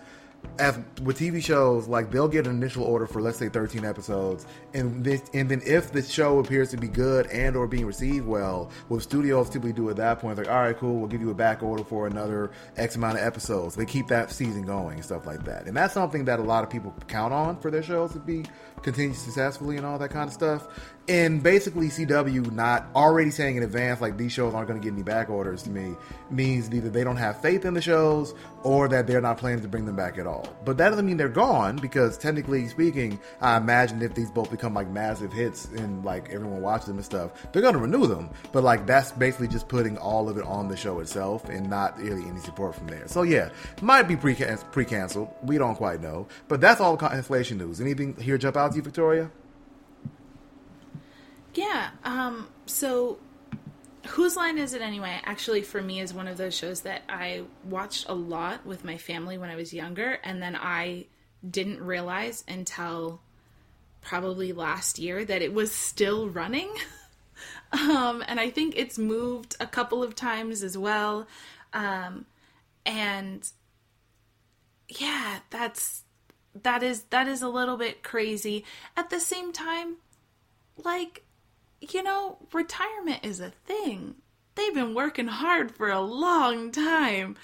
as 0.58 0.78
with 1.02 1.18
TV 1.18 1.42
shows, 1.42 1.86
like 1.86 2.10
they'll 2.10 2.28
get 2.28 2.46
an 2.46 2.56
initial 2.56 2.82
order 2.82 3.06
for 3.06 3.22
let's 3.22 3.38
say 3.38 3.48
13 3.48 3.84
episodes, 3.84 4.46
and 4.74 5.04
this, 5.04 5.22
and 5.32 5.48
then 5.48 5.62
if 5.64 5.92
the 5.92 6.02
show 6.02 6.40
appears 6.40 6.70
to 6.70 6.76
be 6.76 6.88
good 6.88 7.26
and 7.28 7.56
or 7.56 7.66
being 7.66 7.86
received 7.86 8.26
well, 8.26 8.70
what 8.88 9.02
studios 9.02 9.48
typically 9.48 9.72
do 9.72 9.88
at 9.90 9.96
that 9.96 10.18
point, 10.18 10.36
like 10.36 10.48
all 10.48 10.62
right, 10.62 10.76
cool, 10.76 10.98
we'll 10.98 11.08
give 11.08 11.20
you 11.20 11.30
a 11.30 11.34
back 11.34 11.62
order 11.62 11.84
for 11.84 12.06
another 12.06 12.50
X 12.76 12.96
amount 12.96 13.18
of 13.18 13.24
episodes. 13.24 13.76
They 13.76 13.86
keep 13.86 14.08
that 14.08 14.32
season 14.32 14.62
going 14.62 14.96
and 14.96 15.04
stuff 15.04 15.26
like 15.26 15.44
that, 15.44 15.66
and 15.66 15.76
that's 15.76 15.94
something 15.94 16.24
that 16.24 16.40
a 16.40 16.42
lot 16.42 16.64
of 16.64 16.70
people 16.70 16.92
count 17.06 17.32
on 17.32 17.58
for 17.60 17.70
their 17.70 17.82
shows 17.82 18.12
to 18.12 18.18
be 18.18 18.44
continue 18.82 19.14
successfully 19.14 19.76
and 19.76 19.86
all 19.86 19.98
that 19.98 20.10
kind 20.10 20.28
of 20.28 20.32
stuff. 20.32 20.68
And 21.08 21.42
basically, 21.42 21.88
CW 21.88 22.52
not 22.52 22.86
already 22.94 23.30
saying 23.30 23.56
in 23.56 23.62
advance 23.62 24.02
like 24.02 24.18
these 24.18 24.30
shows 24.30 24.52
aren't 24.52 24.68
going 24.68 24.78
to 24.78 24.84
get 24.84 24.92
any 24.92 25.02
back 25.02 25.30
orders 25.30 25.62
to 25.62 25.70
me 25.70 25.94
means 26.30 26.72
either 26.72 26.90
they 26.90 27.02
don't 27.02 27.16
have 27.16 27.40
faith 27.40 27.64
in 27.64 27.72
the 27.72 27.80
shows 27.80 28.34
or 28.62 28.88
that 28.88 29.06
they're 29.06 29.22
not 29.22 29.38
planning 29.38 29.62
to 29.62 29.68
bring 29.68 29.86
them 29.86 29.96
back 29.96 30.18
at 30.18 30.26
all. 30.26 30.46
But 30.66 30.76
that 30.76 30.90
doesn't 30.90 31.06
mean 31.06 31.16
they're 31.16 31.30
gone 31.30 31.76
because 31.76 32.18
technically 32.18 32.68
speaking, 32.68 33.18
I 33.40 33.56
imagine 33.56 34.02
if 34.02 34.14
these 34.14 34.30
both 34.30 34.50
become 34.50 34.74
like 34.74 34.90
massive 34.90 35.32
hits 35.32 35.64
and 35.66 36.04
like 36.04 36.28
everyone 36.28 36.60
watches 36.60 36.88
them 36.88 36.96
and 36.96 37.04
stuff, 37.04 37.30
they're 37.52 37.62
gonna 37.62 37.78
renew 37.78 38.06
them. 38.06 38.28
But 38.52 38.62
like 38.62 38.86
that's 38.86 39.10
basically 39.12 39.48
just 39.48 39.66
putting 39.68 39.96
all 39.96 40.28
of 40.28 40.36
it 40.36 40.44
on 40.44 40.68
the 40.68 40.76
show 40.76 40.98
itself 41.00 41.48
and 41.48 41.70
not 41.70 41.98
really 41.98 42.28
any 42.28 42.40
support 42.40 42.74
from 42.74 42.88
there. 42.88 43.08
So 43.08 43.22
yeah, 43.22 43.48
might 43.80 44.02
be 44.02 44.16
pre 44.16 44.34
pre 44.34 44.84
canceled. 44.84 45.30
We 45.42 45.56
don't 45.56 45.76
quite 45.76 46.02
know. 46.02 46.28
But 46.48 46.60
that's 46.60 46.82
all 46.82 46.96
the 46.98 47.08
cancellation 47.08 47.56
news. 47.56 47.80
Anything 47.80 48.14
here 48.16 48.36
jump 48.36 48.58
out 48.58 48.67
to 48.72 48.76
you, 48.76 48.82
Victoria? 48.82 49.30
Yeah. 51.54 51.90
Um. 52.04 52.48
So 52.66 53.18
Whose 54.08 54.36
Line 54.36 54.58
Is 54.58 54.74
It 54.74 54.82
Anyway? 54.82 55.20
Actually, 55.24 55.62
for 55.62 55.82
me, 55.82 56.00
is 56.00 56.14
one 56.14 56.28
of 56.28 56.36
those 56.38 56.54
shows 56.54 56.82
that 56.82 57.02
I 57.08 57.42
watched 57.64 58.08
a 58.08 58.14
lot 58.14 58.64
with 58.64 58.84
my 58.84 58.96
family 58.96 59.38
when 59.38 59.50
I 59.50 59.56
was 59.56 59.74
younger, 59.74 60.18
and 60.24 60.42
then 60.42 60.56
I 60.56 61.06
didn't 61.48 61.80
realize 61.80 62.44
until 62.48 63.20
probably 64.00 64.52
last 64.52 64.98
year 64.98 65.24
that 65.24 65.42
it 65.42 65.52
was 65.52 65.72
still 65.72 66.28
running. 66.28 66.70
um, 67.72 68.24
and 68.26 68.40
I 68.40 68.50
think 68.50 68.74
it's 68.76 68.98
moved 68.98 69.56
a 69.60 69.66
couple 69.66 70.02
of 70.02 70.14
times 70.14 70.62
as 70.62 70.78
well. 70.78 71.26
Um, 71.72 72.24
and 72.86 73.48
yeah, 74.88 75.40
that's 75.50 76.04
that 76.62 76.82
is 76.82 77.04
that 77.04 77.28
is 77.28 77.42
a 77.42 77.48
little 77.48 77.76
bit 77.76 78.02
crazy. 78.02 78.64
At 78.96 79.10
the 79.10 79.20
same 79.20 79.52
time, 79.52 79.96
like 80.84 81.24
you 81.80 82.02
know, 82.02 82.38
retirement 82.52 83.20
is 83.24 83.40
a 83.40 83.50
thing. 83.50 84.16
They've 84.54 84.74
been 84.74 84.94
working 84.94 85.28
hard 85.28 85.70
for 85.70 85.88
a 85.88 86.00
long 86.00 86.72
time. 86.72 87.36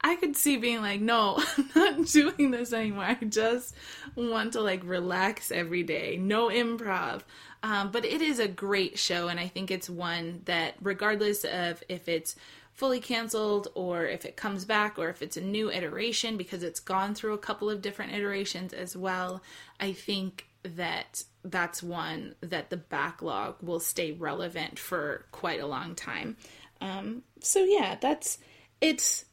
I 0.00 0.16
could 0.16 0.36
see 0.36 0.56
being 0.56 0.82
like, 0.82 1.00
no, 1.00 1.42
I'm 1.74 1.98
not 1.98 2.06
doing 2.06 2.50
this 2.50 2.72
anymore. 2.72 3.04
I 3.04 3.14
just 3.14 3.74
want 4.14 4.52
to 4.52 4.60
like 4.60 4.82
relax 4.84 5.50
every 5.50 5.82
day. 5.82 6.16
No 6.16 6.48
improv. 6.48 7.22
Um, 7.62 7.90
but 7.90 8.04
it 8.04 8.22
is 8.22 8.38
a 8.38 8.46
great 8.46 8.98
show, 8.98 9.28
and 9.28 9.40
I 9.40 9.48
think 9.48 9.70
it's 9.70 9.90
one 9.90 10.42
that, 10.44 10.74
regardless 10.80 11.44
of 11.44 11.82
if 11.88 12.08
it's 12.08 12.36
fully 12.76 13.00
canceled 13.00 13.68
or 13.74 14.04
if 14.04 14.24
it 14.24 14.36
comes 14.36 14.64
back 14.66 14.98
or 14.98 15.08
if 15.08 15.22
it's 15.22 15.38
a 15.38 15.40
new 15.40 15.70
iteration, 15.70 16.36
because 16.36 16.62
it's 16.62 16.78
gone 16.78 17.14
through 17.14 17.32
a 17.32 17.38
couple 17.38 17.70
of 17.70 17.82
different 17.82 18.12
iterations 18.12 18.72
as 18.72 18.94
well, 18.94 19.42
I 19.80 19.92
think 19.92 20.46
that 20.62 21.24
that's 21.42 21.82
one 21.82 22.34
that 22.42 22.70
the 22.70 22.76
backlog 22.76 23.56
will 23.62 23.80
stay 23.80 24.12
relevant 24.12 24.78
for 24.78 25.24
quite 25.32 25.60
a 25.60 25.66
long 25.66 25.94
time. 25.94 26.36
Um, 26.80 27.22
so 27.40 27.64
yeah, 27.64 27.96
that's 28.00 28.38
it's 28.80 29.24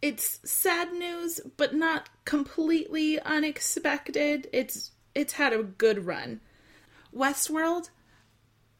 it's 0.00 0.38
sad 0.44 0.92
news, 0.92 1.40
but 1.56 1.74
not 1.74 2.08
completely 2.24 3.18
unexpected. 3.20 4.48
It's 4.52 4.92
it's 5.14 5.32
had 5.32 5.52
a 5.52 5.64
good 5.64 6.06
run. 6.06 6.40
Westworld, 7.12 7.90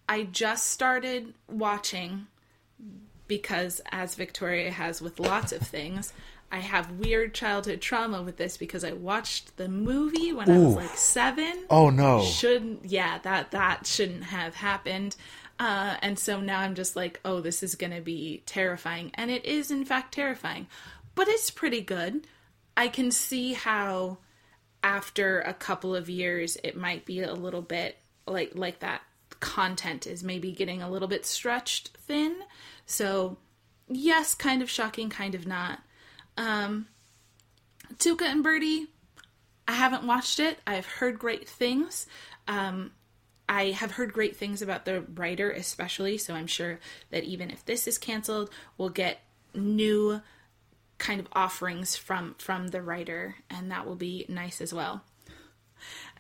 I 0.09 0.25
just 0.25 0.69
started 0.69 1.35
watching 1.49 2.29
because 3.27 3.81
as 3.91 4.15
Victoria 4.15 4.71
has 4.71 5.01
with 5.01 5.21
lots 5.21 5.53
of 5.53 5.63
things, 5.63 6.13
I 6.51 6.59
have 6.59 7.01
weird 7.01 7.35
childhood 7.35 7.81
trauma 7.81 8.23
with 8.23 8.37
this 8.37 8.57
because 8.57 8.85
I 8.85 8.93
watched 8.93 9.57
the 9.57 9.69
movie 9.69 10.33
when 10.33 10.49
Ooh. 10.49 10.55
I 10.55 10.67
was 10.67 10.77
like 10.77 10.97
seven. 10.97 11.65
Oh 11.71 11.91
no! 11.91 12.23
Shouldn't 12.23 12.85
yeah 12.85 13.19
that 13.19 13.51
that 13.53 13.87
shouldn't 13.87 14.25
have 14.25 14.55
happened. 14.55 15.17
Uh, 15.59 15.97
and 16.03 16.19
so 16.19 16.41
now 16.41 16.61
I'm 16.61 16.75
just 16.75 16.97
like, 16.97 17.21
oh, 17.25 17.41
this 17.41 17.63
is 17.63 17.75
gonna 17.75 18.01
be 18.01 18.43
terrifying, 18.47 19.11
and 19.15 19.31
it 19.31 19.45
is 19.45 19.71
in 19.71 19.85
fact 19.85 20.15
terrifying, 20.15 20.67
but 21.15 21.29
it's 21.29 21.51
pretty 21.51 21.81
good. 21.81 22.27
I 22.77 22.89
can 22.89 23.11
see 23.11 23.53
how 23.53 24.19
after 24.83 25.41
a 25.41 25.55
couple 25.55 25.97
of 25.97 26.11
years 26.11 26.57
it 26.63 26.77
might 26.77 27.05
be 27.07 27.23
a 27.23 27.33
little 27.33 27.63
bit 27.63 27.97
like 28.27 28.53
like 28.55 28.81
that 28.81 29.01
content 29.41 30.07
is 30.07 30.23
maybe 30.23 30.53
getting 30.53 30.83
a 30.83 30.91
little 30.91 31.09
bit 31.09 31.27
stretched 31.27 31.97
thin. 31.99 32.37
So 32.87 33.39
yes, 33.89 34.35
kind 34.35 34.63
of 34.63 34.71
shocking, 34.71 35.11
kind 35.11 35.35
of 35.35 35.47
not. 35.47 35.81
Um, 36.37 36.87
Tuca 37.97 38.23
and 38.23 38.43
Birdie, 38.43 38.87
I 39.69 39.73
haven't 39.73 40.07
watched 40.07 40.41
it. 40.41 40.59
I've 40.67 40.87
heard 40.87 41.19
great 41.19 41.49
things. 41.49 42.07
Um, 42.49 42.93
I 43.49 43.73
have 43.73 43.93
heard 43.93 44.13
great 44.13 44.37
things 44.37 44.63
about 44.63 44.85
the 44.85 45.03
writer, 45.03 45.51
especially, 45.51 46.19
so 46.19 46.35
I'm 46.35 46.47
sure 46.47 46.81
that 47.11 47.25
even 47.25 47.51
if 47.51 47.65
this 47.65 47.87
is 47.87 47.99
canceled, 47.99 48.51
we'll 48.79 48.89
get 48.89 49.21
new 49.55 50.21
kind 50.99 51.21
of 51.21 51.29
offerings 51.33 51.97
from 51.97 52.35
from 52.39 52.69
the 52.69 52.81
writer, 52.81 53.37
and 53.51 53.71
that 53.71 53.87
will 53.87 53.97
be 53.97 54.25
nice 54.29 54.61
as 54.61 54.73
well. 54.73 55.03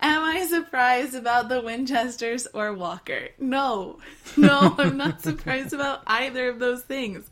Am 0.00 0.22
I 0.22 0.43
surprised 0.64 1.14
about 1.14 1.48
the 1.48 1.60
Winchesters 1.60 2.46
or 2.54 2.72
Walker? 2.72 3.28
No, 3.38 3.98
no, 4.36 4.74
I'm 4.78 4.96
not 4.96 5.22
surprised 5.22 5.72
about 5.72 6.02
either 6.06 6.48
of 6.48 6.58
those 6.58 6.82
things. 6.82 7.30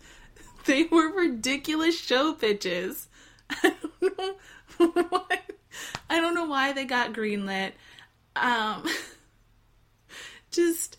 They 0.66 0.84
were 0.84 1.12
ridiculous 1.12 1.98
show 1.98 2.34
pitches. 2.34 3.08
I 3.50 3.74
don't 4.78 4.96
know 4.96 5.04
why. 5.08 5.40
I 6.10 6.20
don't 6.20 6.34
know 6.34 6.44
why 6.44 6.72
they 6.72 6.84
got 6.84 7.12
greenlit. 7.12 7.72
Um, 8.36 8.86
just 10.50 10.98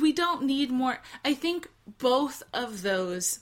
we 0.00 0.12
don't 0.12 0.42
need 0.42 0.70
more. 0.70 1.00
I 1.24 1.34
think 1.34 1.68
both 1.98 2.42
of 2.52 2.82
those. 2.82 3.40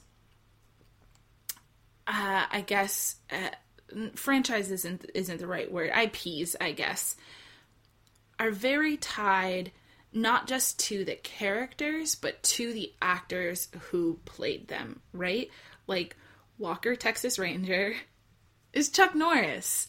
Uh, 2.07 2.47
I 2.53 2.61
guess 2.65 3.17
uh, 3.33 4.11
franchise 4.15 4.71
isn't 4.71 5.11
isn't 5.15 5.39
the 5.39 5.47
right 5.47 5.71
word. 5.73 5.91
IPs, 5.91 6.55
I 6.61 6.71
guess, 6.73 7.17
are 8.39 8.51
very 8.51 8.97
tied 8.97 9.73
not 10.13 10.47
just 10.47 10.79
to 10.79 11.05
the 11.05 11.17
characters, 11.17 12.15
but 12.15 12.43
to 12.43 12.73
the 12.73 12.93
actors 13.03 13.69
who 13.91 14.19
played 14.25 14.69
them, 14.69 15.01
right? 15.13 15.51
Like 15.87 16.17
Walker, 16.59 16.97
Texas 16.97 17.39
Ranger, 17.39 17.95
is 18.73 18.89
Chuck 18.89 19.15
Norris. 19.15 19.89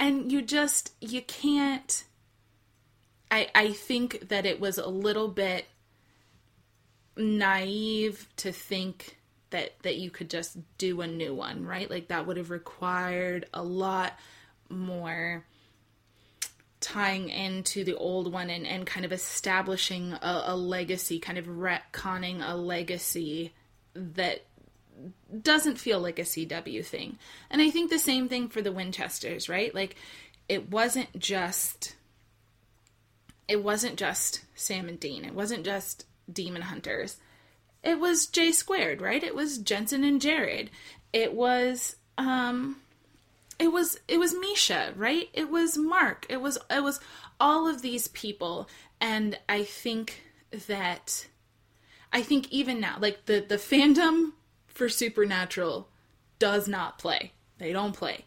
And 0.00 0.30
you 0.32 0.42
just, 0.42 0.92
you 1.00 1.22
can't. 1.22 2.04
I, 3.30 3.48
I 3.54 3.72
think 3.72 4.28
that 4.28 4.46
it 4.46 4.60
was 4.60 4.78
a 4.78 4.88
little 4.88 5.28
bit 5.28 5.66
naive 7.16 8.28
to 8.36 8.52
think 8.52 9.18
that 9.50 9.72
that 9.82 9.96
you 9.96 10.10
could 10.10 10.30
just 10.30 10.56
do 10.78 11.00
a 11.00 11.06
new 11.06 11.34
one, 11.34 11.66
right? 11.66 11.90
Like 11.90 12.08
that 12.08 12.26
would 12.26 12.36
have 12.36 12.50
required 12.50 13.46
a 13.52 13.62
lot 13.62 14.14
more 14.68 15.44
tying 16.80 17.28
into 17.28 17.84
the 17.84 17.96
old 17.96 18.32
one 18.32 18.50
and, 18.50 18.66
and 18.66 18.86
kind 18.86 19.04
of 19.04 19.12
establishing 19.12 20.12
a, 20.12 20.42
a 20.46 20.56
legacy, 20.56 21.18
kind 21.18 21.38
of 21.38 21.46
retconning 21.46 22.40
a 22.46 22.54
legacy 22.54 23.52
that 23.94 24.44
doesn't 25.42 25.76
feel 25.76 26.00
like 26.00 26.18
a 26.18 26.22
CW 26.22 26.84
thing. 26.84 27.18
And 27.50 27.60
I 27.60 27.70
think 27.70 27.90
the 27.90 27.98
same 27.98 28.28
thing 28.28 28.48
for 28.48 28.62
the 28.62 28.72
Winchesters, 28.72 29.48
right? 29.48 29.74
Like 29.74 29.96
it 30.48 30.70
wasn't 30.70 31.18
just 31.18 31.94
it 33.46 33.62
wasn't 33.62 33.96
just 33.96 34.42
Sam 34.54 34.88
and 34.88 35.00
Dean. 35.00 35.24
It 35.24 35.34
wasn't 35.34 35.64
just 35.64 36.04
Demon 36.30 36.62
Hunters. 36.62 37.16
It 37.82 37.98
was 37.98 38.26
J 38.26 38.52
squared, 38.52 39.00
right? 39.00 39.22
It 39.22 39.34
was 39.34 39.58
Jensen 39.58 40.04
and 40.04 40.20
Jared. 40.20 40.70
It 41.12 41.32
was 41.32 41.96
um 42.16 42.76
it 43.58 43.72
was 43.72 43.98
it 44.06 44.18
was 44.18 44.34
Misha, 44.34 44.92
right? 44.96 45.28
It 45.32 45.50
was 45.50 45.76
Mark. 45.76 46.26
It 46.28 46.40
was 46.40 46.58
it 46.70 46.82
was 46.82 47.00
all 47.40 47.68
of 47.68 47.82
these 47.82 48.08
people 48.08 48.68
and 49.00 49.38
I 49.48 49.64
think 49.64 50.22
that 50.66 51.26
I 52.12 52.22
think 52.22 52.50
even 52.50 52.80
now 52.80 52.96
like 53.00 53.26
the 53.26 53.40
the 53.40 53.56
fandom 53.56 54.32
for 54.66 54.88
Supernatural 54.88 55.88
does 56.38 56.68
not 56.68 56.98
play. 56.98 57.32
They 57.58 57.72
don't 57.72 57.94
play. 57.94 58.24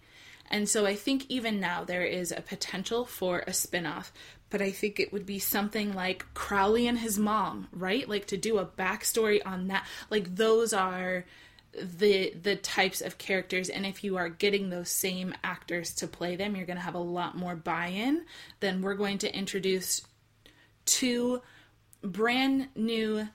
And 0.49 0.67
so 0.67 0.85
I 0.85 0.95
think 0.95 1.25
even 1.29 1.61
now 1.61 1.85
there 1.85 2.03
is 2.03 2.33
a 2.33 2.41
potential 2.41 3.05
for 3.05 3.41
a 3.47 3.53
spin-off, 3.53 4.11
but 4.49 4.61
I 4.61 4.69
think 4.69 4.99
it 4.99 5.13
would 5.13 5.25
be 5.25 5.39
something 5.39 5.93
like 5.93 6.25
Crowley 6.33 6.87
and 6.87 6.99
his 6.99 7.17
mom, 7.17 7.69
right? 7.71 8.07
Like 8.07 8.27
to 8.27 8.37
do 8.37 8.57
a 8.57 8.65
backstory 8.65 9.39
on 9.45 9.67
that. 9.67 9.87
Like 10.09 10.35
those 10.35 10.73
are 10.73 11.25
the 11.73 12.33
the 12.41 12.55
types 12.55 13.01
of 13.01 13.17
characters 13.17 13.69
and 13.69 13.85
if 13.85 14.03
you 14.03 14.17
are 14.17 14.27
getting 14.27 14.69
those 14.69 14.89
same 14.89 15.33
actors 15.43 15.93
to 15.93 16.07
play 16.07 16.35
them 16.35 16.55
you're 16.55 16.65
going 16.65 16.77
to 16.77 16.83
have 16.83 16.95
a 16.95 16.99
lot 16.99 17.37
more 17.37 17.55
buy-in 17.55 18.25
then 18.59 18.81
we're 18.81 18.95
going 18.95 19.17
to 19.17 19.33
introduce 19.35 20.01
two 20.85 21.41
brand 22.03 22.67
new 22.75 23.27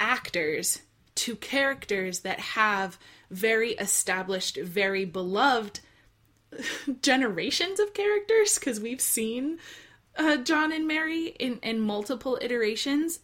actors 0.00 0.80
to 1.14 1.36
characters 1.36 2.20
that 2.20 2.40
have 2.40 2.98
very 3.30 3.72
established 3.72 4.56
very 4.56 5.04
beloved 5.04 5.80
generations 7.02 7.78
of 7.78 7.94
characters 7.94 8.58
because 8.58 8.80
we've 8.80 9.00
seen 9.00 9.58
uh, 10.16 10.36
John 10.38 10.72
and 10.72 10.88
Mary 10.88 11.28
in, 11.38 11.60
in 11.62 11.80
multiple 11.80 12.38
iterations 12.42 13.20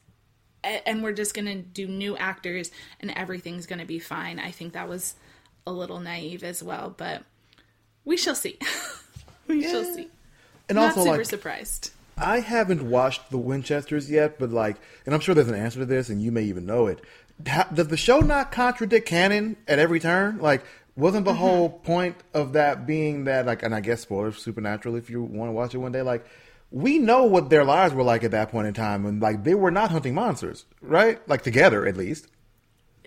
and 0.85 1.02
we're 1.02 1.12
just 1.12 1.35
going 1.35 1.46
to 1.46 1.57
do 1.57 1.87
new 1.87 2.16
actors 2.16 2.70
and 3.00 3.11
everything's 3.12 3.66
going 3.66 3.79
to 3.79 3.87
be 3.87 3.98
fine. 3.98 4.38
I 4.38 4.50
think 4.50 4.72
that 4.72 4.88
was 4.88 5.14
a 5.66 5.72
little 5.72 6.00
naive 6.00 6.44
as 6.44 6.62
well, 6.62 6.94
but 6.96 7.22
We 8.07 8.16
shall 8.16 8.37
see. 8.37 8.59
we 9.48 9.62
shall 9.62 9.85
see. 9.85 10.09
And 10.68 10.76
Not 10.76 10.96
also, 10.96 11.05
super 11.05 11.18
like, 11.18 11.26
surprised. 11.26 11.90
I 12.16 12.40
haven't 12.40 12.88
watched 12.88 13.31
the 13.31 13.38
Winchesters 13.38 14.11
yet, 14.11 14.38
but 14.38 14.50
like, 14.50 14.76
and 15.05 15.14
I'm 15.14 15.20
sure 15.20 15.35
there's 15.35 15.48
an 15.48 15.55
answer 15.55 15.81
to 15.81 15.87
this, 15.87 16.09
and 16.09 16.22
you 16.22 16.33
may 16.33 16.44
even 16.44 16.64
know 16.64 16.87
it. 16.87 17.00
Does 17.74 17.88
the 17.88 17.96
show 17.96 18.20
not 18.20 18.50
contradict 18.50 19.07
canon 19.07 19.57
at 19.68 19.79
every 19.79 20.00
turn? 20.00 20.38
Like, 20.38 20.64
wasn't 20.96 21.26
the 21.26 21.33
mm-hmm. 21.33 21.40
whole 21.40 21.68
point 21.68 22.16
of 22.33 22.55
that 22.55 22.87
being 22.87 23.24
that, 23.24 23.44
like, 23.44 23.62
and 23.62 23.74
I 23.74 23.81
guess 23.81 24.00
spoilers, 24.00 24.38
Supernatural, 24.38 24.96
if 24.96 25.11
you 25.11 25.22
want 25.22 25.50
to 25.50 25.52
watch 25.52 25.74
it 25.74 25.79
one 25.79 25.92
day, 25.92 26.00
like, 26.00 26.24
we 26.70 26.98
know 26.98 27.24
what 27.24 27.48
their 27.50 27.64
lives 27.64 27.94
were 27.94 28.02
like 28.02 28.24
at 28.24 28.33
that 28.33 28.50
point 28.50 28.66
in 28.66 28.74
time, 28.74 29.07
and 29.07 29.20
like, 29.22 29.44
they 29.44 29.55
were 29.55 29.70
not 29.70 29.90
hunting 29.90 30.14
monsters, 30.14 30.64
right? 30.81 31.26
Like, 31.29 31.42
together 31.42 31.87
at 31.87 31.96
least. 31.96 32.26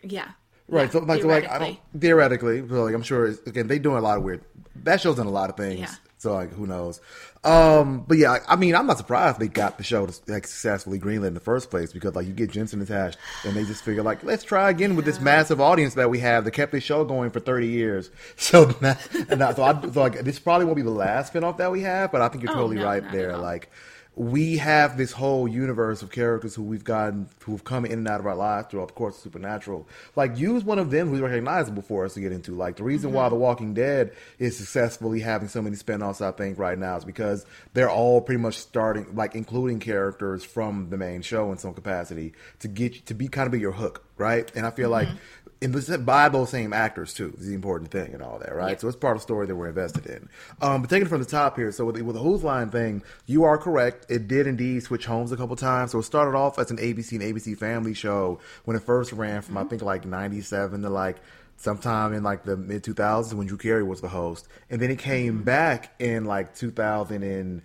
Yeah. 0.04 0.30
Right, 0.67 0.84
Yeah, 0.86 0.89
so 0.91 1.00
like, 1.00 1.24
like 1.24 1.50
I 1.50 1.58
don't 1.60 1.80
theoretically. 2.00 2.60
so 2.67 2.84
like 2.84 2.93
I'm 2.93 3.02
sure 3.02 3.26
again 3.48 3.67
they 3.67 3.80
doing 3.80 3.98
a 3.98 4.02
lot 4.02 4.17
of 4.17 4.24
weird. 4.24 4.43
That 4.84 5.02
show's 5.02 5.15
done 5.15 5.26
a 5.26 5.32
lot 5.32 5.50
of 5.50 5.58
things, 5.58 5.80
Yeah. 5.80 5.93
so 6.19 6.34
like 6.36 6.54
who 6.54 6.67
knows? 6.67 7.02
Um, 7.41 8.04
but 8.06 8.17
yeah, 8.17 8.32
I, 8.32 8.54
I 8.54 8.56
mean, 8.58 8.75
I'm 8.75 8.86
not 8.86 8.97
surprised 8.97 9.39
they 9.39 9.47
got 9.47 9.78
the 9.78 9.84
show 9.84 10.06
to 10.06 10.13
like 10.28 10.45
successfully 10.45 10.99
greenlit 10.99 11.28
in 11.28 11.34
the 11.36 11.39
first 11.39 11.69
place 11.69 11.93
because 11.93 12.13
like 12.13 12.28
you 12.28 12.34
get 12.34 12.52
Jensen 12.52 12.82
attached, 12.82 13.17
and 13.45 13.56
they 13.56 13.63
just 13.63 13.84
figure 13.84 14.04
like 14.04 14.23
let's 14.25 14.43
try 14.43 14.69
again 14.69 14.97
with 14.97 15.06
this 15.06 15.21
massive 15.21 15.62
audience 15.62 15.93
that 15.93 16.10
we 16.10 16.19
have 16.19 16.43
that 16.43 16.52
kept 16.52 16.73
this 16.73 16.84
show 16.84 17.06
going 17.06 17.32
for 17.32 17.39
30 17.39 17.67
years. 17.67 18.10
So 18.36 18.73
and 18.82 19.39
now, 19.39 19.54
so, 19.54 19.63
I, 19.63 19.80
so 19.82 20.02
like 20.02 20.19
this 20.21 20.39
probably 20.39 20.65
won't 20.65 20.75
be 20.78 20.82
the 20.82 20.89
last 20.89 21.34
spinoff 21.34 21.58
that 21.58 21.71
we 21.71 21.82
have, 21.82 22.12
but 22.12 22.21
I 22.21 22.28
think 22.30 22.43
you're 22.43 22.52
Oh, 22.52 22.56
totally 22.56 22.78
no, 22.78 22.86
right 22.86 23.12
there. 23.12 23.38
Like 23.38 23.69
we 24.15 24.58
have 24.58 24.98
this 24.98 25.13
whole 25.13 25.48
universe 25.48 26.02
of 26.02 26.12
characters 26.12 26.54
who 26.54 26.63
we've 26.63 26.84
gotten 26.84 27.30
who've 27.45 27.63
come 27.63 27.86
in 27.86 27.93
and 27.93 28.08
out 28.08 28.19
of 28.19 28.26
our 28.26 28.36
lives 28.36 28.67
throughout 28.69 28.89
the 28.89 28.93
course 28.93 29.15
of 29.15 29.22
Supernatural. 29.22 29.88
Like 30.15 30.38
use 30.38 30.63
one 30.63 30.78
of 30.78 30.91
them 30.91 31.08
who's 31.08 31.22
recognizable 31.22 31.82
for 31.84 32.04
us 32.04 32.15
to 32.15 32.19
get 32.19 32.34
into. 32.34 32.54
Like 32.54 32.76
the 32.76 32.84
reason 32.84 33.12
Mm-hmm. 33.12 33.17
why 33.17 33.30
The 33.30 33.36
Walking 33.36 33.74
Dead 33.74 34.12
is 34.38 34.58
successfully 34.58 35.22
having 35.22 35.48
so 35.48 35.62
many 35.62 35.78
spin-offs, 35.78 36.19
I 36.22 36.32
think, 36.32 36.60
right 36.60 36.78
now 36.78 36.98
is 36.98 37.06
because 37.06 37.45
they're 37.74 37.89
all 37.89 38.19
pretty 38.19 38.41
much 38.41 38.58
starting 38.58 39.15
like 39.15 39.36
including 39.36 39.80
characters 39.80 40.43
from 40.43 40.89
the 40.89 40.98
main 40.98 41.22
show 41.22 41.52
in 41.54 41.58
some 41.58 41.74
capacity 41.74 42.34
to 42.60 42.67
get 42.67 42.95
you, 42.95 43.02
to 43.02 43.13
be 43.13 43.30
kind 43.30 43.45
of 43.45 43.54
be 43.54 43.60
your 43.60 43.72
hook, 43.72 44.04
right? 44.17 44.52
And 44.56 44.65
I 44.65 44.72
feel 44.72 44.89
like 44.89 45.08
Mm-hmm. 45.08 45.17
in 45.17 45.48
the 45.62 45.98
by 45.98 46.30
those 46.30 46.50
same 46.50 46.72
actors 46.72 47.13
too 47.13 47.34
is 47.38 47.48
the 47.48 47.54
important 47.54 47.91
thing 47.91 48.13
and 48.13 48.24
all 48.24 48.39
that, 48.39 48.56
right? 48.56 48.72
Yeah. 48.72 48.78
So 48.78 48.88
it's 48.88 48.95
part 48.98 49.15
of 49.17 49.22
the 49.22 49.24
story 49.24 49.45
that 49.48 49.56
we're 49.56 49.67
invested 49.67 50.06
in. 50.06 50.30
Um, 50.62 50.82
but 50.82 50.89
taking 50.89 51.06
it 51.06 51.10
from 51.10 51.19
the 51.19 51.28
top 51.28 51.58
here, 51.58 51.72
so 51.72 51.86
with, 51.86 51.95
the- 51.95 52.02
with 52.04 52.15
the 52.15 52.22
Whose 52.22 52.43
Line 52.43 52.69
thing, 52.69 53.04
you 53.26 53.43
are 53.43 53.58
correct. 53.58 54.06
It 54.10 54.28
did 54.28 54.48
indeed 54.48 54.84
switch 54.84 55.06
homes 55.06 55.32
a 55.32 55.38
couple 55.38 55.56
times. 55.56 55.91
So 55.91 56.00
it 56.00 56.04
started 56.04 56.38
off 56.38 56.58
as 56.60 56.72
an 56.72 56.78
ABC 56.78 57.12
and 57.13 57.22
ABC 57.22 57.58
Family 57.58 57.93
show 57.93 58.39
when 58.65 58.78
it 58.78 58.84
first 58.84 59.12
ran 59.12 59.41
from 59.41 59.58
I 59.58 59.63
think 59.65 59.82
like 59.82 60.06
'97 60.06 60.82
to 60.84 60.89
like 60.89 61.17
sometime 61.58 62.13
in 62.13 62.24
like 62.24 62.45
the 62.45 62.56
mid 62.56 62.84
2000s 62.84 63.34
when 63.34 63.45
Drew 63.48 63.58
Carey 63.58 63.84
was 63.84 64.00
the 64.00 64.08
host, 64.08 64.48
and 64.69 64.82
then 64.82 64.89
it 64.91 65.00
came 65.00 65.43
back 65.43 65.93
in 66.00 66.24
like 66.24 66.56
2000 66.56 67.22
and 67.22 67.62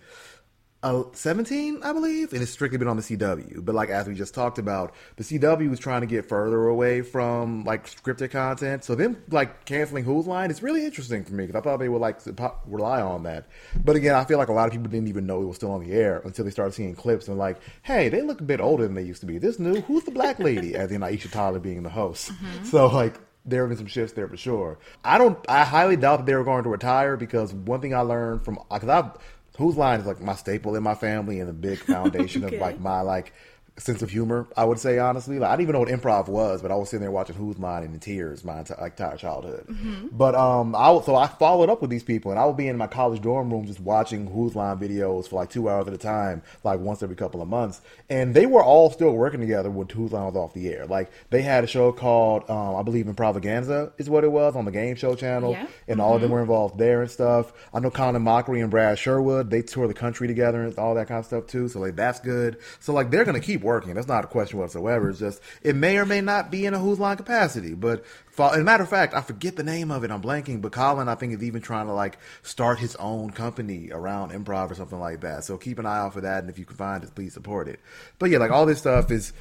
uh, 0.85 1.03
17, 1.13 1.81
I 1.81 1.93
believe, 1.93 2.31
and 2.31 2.43
it's 2.43 2.51
strictly 2.51 2.77
been 2.77 2.87
on 2.87 2.95
the 2.95 3.01
CW. 3.01 3.65
But 3.65 3.73
like 3.73 3.89
as 3.89 4.07
we 4.07 4.13
just 4.13 4.35
talked 4.35 4.59
about, 4.59 4.93
the 5.15 5.23
CW 5.23 5.73
is 5.73 5.79
trying 5.79 6.01
to 6.01 6.07
get 6.07 6.29
further 6.29 6.67
away 6.67 7.01
from 7.01 7.63
like 7.63 7.87
scripted 7.87 8.29
content. 8.29 8.83
So 8.83 8.93
them 8.93 9.17
like 9.29 9.65
canceling 9.65 10.03
Whose 10.03 10.27
Line 10.27 10.51
is 10.51 10.61
really 10.61 10.85
interesting 10.85 11.25
for 11.25 11.33
me 11.33 11.47
because 11.47 11.59
I 11.59 11.63
thought 11.63 11.77
they 11.77 11.89
would 11.89 12.01
like 12.01 12.19
rely 12.67 13.01
on 13.01 13.23
that. 13.23 13.47
But 13.83 13.95
again, 13.95 14.13
I 14.13 14.25
feel 14.25 14.37
like 14.37 14.49
a 14.49 14.53
lot 14.53 14.67
of 14.67 14.73
people 14.73 14.89
didn't 14.89 15.07
even 15.07 15.25
know 15.25 15.41
it 15.41 15.45
was 15.45 15.55
still 15.55 15.71
on 15.71 15.83
the 15.83 15.91
air 15.91 16.21
until 16.23 16.45
they 16.45 16.51
started 16.51 16.73
seeing 16.75 16.93
clips 16.93 17.27
and 17.27 17.37
like, 17.37 17.57
hey, 17.81 18.09
they 18.09 18.21
look 18.21 18.39
a 18.39 18.43
bit 18.43 18.61
older 18.61 18.83
than 18.83 18.93
they 18.93 19.01
used 19.01 19.21
to 19.21 19.25
be. 19.25 19.39
This 19.39 19.57
new, 19.57 19.81
who's 19.81 20.03
the 20.03 20.11
black 20.11 20.37
lady? 20.37 20.75
As 20.75 20.91
in 20.91 21.01
Aisha 21.01 21.31
Tyler 21.31 21.59
being 21.59 21.81
the 21.81 21.89
host. 21.89 22.31
So 22.63 22.87
like 22.87 23.19
there 23.45 23.61
have 23.61 23.69
been 23.69 23.77
some 23.77 23.87
shifts 23.87 24.13
there 24.13 24.27
for 24.27 24.37
sure. 24.37 24.79
I 25.03 25.17
don't. 25.17 25.37
I 25.47 25.63
highly 25.63 25.97
doubt 25.97 26.17
that 26.17 26.25
they 26.25 26.35
were 26.35 26.43
going 26.43 26.63
to 26.63 26.69
retire 26.69 27.15
because 27.15 27.53
one 27.53 27.79
thing 27.79 27.93
I 27.93 27.99
learned 27.99 28.43
from 28.43 28.59
because 28.71 28.89
I've 28.89 29.11
whose 29.57 29.77
line 29.77 29.99
is 29.99 30.05
like 30.05 30.21
my 30.21 30.35
staple 30.35 30.75
in 30.75 30.83
my 30.83 30.95
family 30.95 31.39
and 31.39 31.49
a 31.49 31.53
big 31.53 31.79
foundation 31.79 32.43
Okay. 32.45 32.55
of 32.55 32.61
like 32.61 32.79
my 32.79 33.01
like 33.01 33.33
sense 33.77 34.01
of 34.01 34.09
humor. 34.09 34.47
I 34.55 34.63
would 34.63 34.79
say 34.79 34.99
honestly, 34.99 35.37
like 35.37 35.49
I 35.49 35.53
didn't 35.53 35.63
even 35.69 35.73
know 35.73 35.79
what 35.79 35.89
improv 35.89 36.27
was, 36.29 36.61
but 36.61 36.71
I 36.71 36.75
was 36.75 36.89
sitting 36.89 37.01
there 37.01 37.11
watching 37.11 37.35
Whose 37.35 37.59
Line 37.59 37.83
and 37.83 37.93
in 37.93 37.99
tears 37.99 38.43
my 38.45 38.59
entire, 38.59 38.77
like, 38.79 38.93
entire 38.99 39.17
childhood. 39.17 39.67
But 40.11 40.33
um, 40.35 40.75
I 40.75 40.89
would- 40.91 41.03
so 41.03 41.15
I 41.15 41.27
followed 41.27 41.69
up 41.69 41.81
with 41.81 41.89
these 41.89 42.03
people, 42.03 42.31
and 42.31 42.39
I 42.39 42.45
would 42.45 42.55
be 42.57 42.67
in 42.67 42.77
my 42.77 42.87
college 42.87 43.21
dorm 43.21 43.51
room 43.51 43.65
just 43.65 43.79
watching 43.81 44.27
Whose 44.27 44.55
Line 44.55 44.77
videos 44.77 45.27
for 45.27 45.35
like 45.35 45.49
two 45.49 45.69
hours 45.69 45.87
at 45.87 45.93
a 45.93 45.97
time, 45.97 46.41
like 46.63 46.79
once 46.79 47.03
every 47.03 47.15
couple 47.17 47.41
of 47.41 47.47
months. 47.49 47.81
And 48.09 48.33
they 48.33 48.45
were 48.45 48.63
all 48.63 48.89
still 48.91 49.11
working 49.11 49.41
together 49.41 49.69
when 49.69 49.89
Whose 49.89 50.11
Line 50.13 50.25
was 50.25 50.35
off 50.35 50.53
the 50.53 50.69
air. 50.73 50.85
Like 50.85 51.11
they 51.29 51.41
had 51.41 51.63
a 51.63 51.67
show 51.67 51.91
called 51.91 52.49
um, 52.49 52.75
I 52.77 52.81
believe 52.83 53.05
Improvaganza 53.07 53.91
is 53.97 54.09
what 54.09 54.23
it 54.23 54.31
was 54.31 54.55
on 54.55 54.65
the 54.65 54.71
Game 54.71 54.95
Show 54.95 55.15
channel, 55.15 55.51
Yeah. 55.51 55.67
and 55.87 55.99
all 55.99 56.15
of 56.15 56.21
them 56.21 56.31
were 56.31 56.41
involved 56.41 56.77
there 56.77 57.01
and 57.01 57.11
stuff. 57.11 57.51
I 57.73 57.79
know 57.79 57.89
Colin 57.91 58.15
Mochrie 58.23 58.61
and 58.61 58.71
Brad 58.71 58.97
Sherwood 58.97 59.49
they 59.49 59.61
tour 59.61 59.87
the 59.87 59.93
country 59.93 60.27
together 60.27 60.61
and 60.63 60.77
all 60.79 60.95
that 60.95 61.07
kind 61.07 61.19
of 61.19 61.25
stuff 61.25 61.47
too. 61.47 61.67
So 61.67 61.79
like 61.81 61.95
that's 61.97 62.19
good. 62.21 62.57
So 62.79 62.93
like 62.93 63.11
they're 63.11 63.25
gonna 63.25 63.39
keep 63.39 63.64
working. 63.65 63.93
That's 63.93 64.07
not 64.07 64.23
a 64.23 64.27
question 64.27 64.59
whatsoever. 64.59 65.09
It's 65.09 65.19
just 65.19 65.41
it 65.61 65.75
may 65.75 65.97
or 65.97 66.05
may 66.05 66.21
not 66.21 66.49
be 66.49 66.65
in 66.65 66.73
a 66.73 66.79
Whose 66.79 66.99
Line 66.99 67.17
capacity. 67.17 67.73
But 67.73 68.05
for, 68.27 68.53
as 68.53 68.61
a 68.61 68.63
matter 68.63 68.83
of 68.83 68.89
fact, 68.89 69.13
I 69.13 69.21
forget 69.21 69.57
the 69.57 69.63
name 69.63 69.91
of 69.91 70.03
it. 70.05 70.11
I'm 70.11 70.21
blanking. 70.21 70.61
But 70.61 70.71
Colin 70.71 71.09
I 71.09 71.15
think 71.15 71.33
is 71.33 71.43
even 71.43 71.61
trying 71.61 71.87
to 71.87 71.93
like 71.93 72.17
start 72.43 72.79
his 72.79 72.95
own 72.95 73.31
company 73.31 73.89
around 73.91 74.31
improv 74.31 74.71
or 74.71 74.75
something 74.75 74.99
like 74.99 75.21
that. 75.21 75.43
So 75.43 75.57
keep 75.57 75.79
an 75.79 75.85
eye 75.85 75.97
out 75.97 76.13
for 76.13 76.21
that. 76.21 76.39
And 76.39 76.49
if 76.49 76.57
you 76.57 76.65
can 76.65 76.77
find 76.77 77.03
it, 77.03 77.13
please 77.13 77.33
support 77.33 77.67
it. 77.67 77.79
But 78.19 78.29
yeah, 78.29 78.37
like 78.37 78.51
all 78.51 78.65
this 78.65 78.79
stuff 78.79 79.11
is 79.11 79.33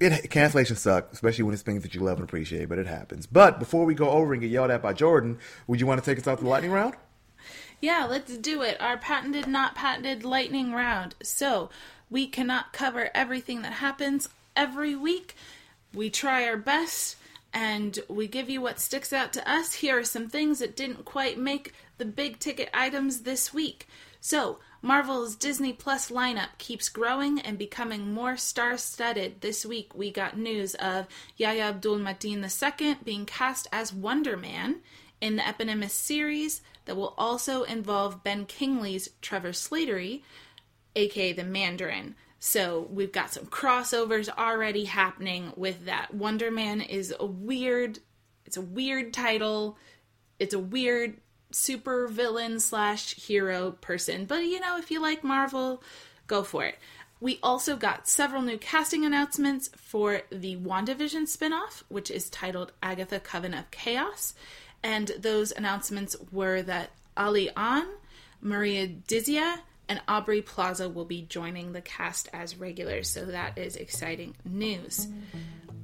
it 0.00 0.30
cancellations 0.30 0.78
suck, 0.78 1.12
especially 1.12 1.44
when 1.44 1.52
it's 1.52 1.62
things 1.62 1.82
that 1.82 1.94
you 1.94 2.00
love 2.00 2.18
and 2.18 2.24
appreciate, 2.24 2.68
but 2.68 2.78
it 2.78 2.86
happens. 2.86 3.26
But 3.26 3.58
before 3.58 3.84
we 3.84 3.94
go 3.94 4.10
over 4.10 4.32
and 4.32 4.40
get 4.40 4.50
yelled 4.50 4.70
at 4.70 4.82
by 4.82 4.94
Jordan, 4.94 5.38
would 5.66 5.80
you 5.80 5.86
want 5.86 6.02
to 6.02 6.10
take 6.10 6.18
us 6.18 6.26
out 6.26 6.38
the 6.38 6.46
lightning 6.46 6.70
round? 6.70 6.94
Yeah, 7.80 8.06
let's 8.08 8.36
do 8.36 8.62
it. 8.62 8.78
Our 8.80 8.98
patented, 8.98 9.46
not 9.46 9.74
patented 9.74 10.24
lightning 10.24 10.72
round. 10.72 11.14
So, 11.22 11.70
we 12.10 12.26
cannot 12.26 12.72
cover 12.72 13.10
everything 13.14 13.62
that 13.62 13.74
happens 13.74 14.28
every 14.56 14.94
week. 14.94 15.34
We 15.94 16.10
try 16.10 16.46
our 16.46 16.56
best 16.56 17.16
and 17.52 17.98
we 18.08 18.28
give 18.28 18.48
you 18.48 18.60
what 18.60 18.80
sticks 18.80 19.12
out 19.12 19.32
to 19.34 19.50
us. 19.50 19.74
Here 19.74 19.98
are 19.98 20.04
some 20.04 20.28
things 20.28 20.58
that 20.58 20.76
didn't 20.76 21.04
quite 21.04 21.38
make 21.38 21.72
the 21.98 22.04
big 22.04 22.38
ticket 22.38 22.70
items 22.72 23.20
this 23.20 23.52
week. 23.52 23.88
So, 24.20 24.58
Marvel's 24.82 25.34
Disney 25.34 25.72
Plus 25.72 26.10
lineup 26.10 26.56
keeps 26.58 26.88
growing 26.88 27.38
and 27.40 27.58
becoming 27.58 28.14
more 28.14 28.36
star 28.36 28.78
studded. 28.78 29.40
This 29.40 29.66
week, 29.66 29.94
we 29.94 30.10
got 30.10 30.38
news 30.38 30.74
of 30.76 31.06
Yahya 31.36 31.64
Abdul 31.64 31.98
Mateen 31.98 32.42
II 32.42 32.96
being 33.04 33.26
cast 33.26 33.66
as 33.72 33.92
Wonder 33.92 34.36
Man 34.36 34.80
in 35.20 35.36
the 35.36 35.42
Eponymous 35.42 35.92
series 35.92 36.62
that 36.86 36.96
will 36.96 37.14
also 37.18 37.62
involve 37.64 38.24
Ben 38.24 38.46
Kingsley's 38.46 39.10
Trevor 39.20 39.52
Slattery, 39.52 40.22
aka 40.96 41.32
the 41.32 41.44
Mandarin. 41.44 42.14
So 42.38 42.88
we've 42.90 43.12
got 43.12 43.32
some 43.32 43.46
crossovers 43.46 44.28
already 44.30 44.86
happening 44.86 45.52
with 45.56 45.84
that. 45.84 46.14
Wonder 46.14 46.50
Man 46.50 46.80
is 46.80 47.14
a 47.18 47.26
weird, 47.26 47.98
it's 48.46 48.56
a 48.56 48.62
weird 48.62 49.12
title. 49.12 49.76
It's 50.38 50.54
a 50.54 50.58
weird 50.58 51.18
super 51.52 52.08
villain 52.08 52.60
slash 52.60 53.14
hero 53.14 53.72
person. 53.72 54.24
But 54.24 54.44
you 54.44 54.58
know, 54.60 54.78
if 54.78 54.90
you 54.90 55.00
like 55.02 55.22
Marvel, 55.22 55.82
go 56.26 56.42
for 56.42 56.64
it. 56.64 56.78
We 57.20 57.38
also 57.42 57.76
got 57.76 58.08
several 58.08 58.40
new 58.40 58.56
casting 58.56 59.04
announcements 59.04 59.68
for 59.76 60.22
the 60.30 60.56
WandaVision 60.56 61.24
spinoff, 61.24 61.82
which 61.88 62.10
is 62.10 62.30
titled 62.30 62.72
Agatha 62.82 63.20
Coven 63.20 63.52
of 63.52 63.70
Chaos. 63.70 64.32
And 64.82 65.08
those 65.18 65.52
announcements 65.52 66.16
were 66.32 66.62
that 66.62 66.92
Ali 67.18 67.50
Ahn, 67.54 67.86
Maria 68.40 68.88
Dizzia, 68.88 69.58
and 69.90 70.00
Aubrey 70.06 70.40
Plaza 70.40 70.88
will 70.88 71.04
be 71.04 71.22
joining 71.22 71.72
the 71.72 71.82
cast 71.82 72.28
as 72.32 72.56
regulars, 72.56 73.10
so 73.10 73.26
that 73.26 73.58
is 73.58 73.74
exciting 73.74 74.36
news. 74.44 75.08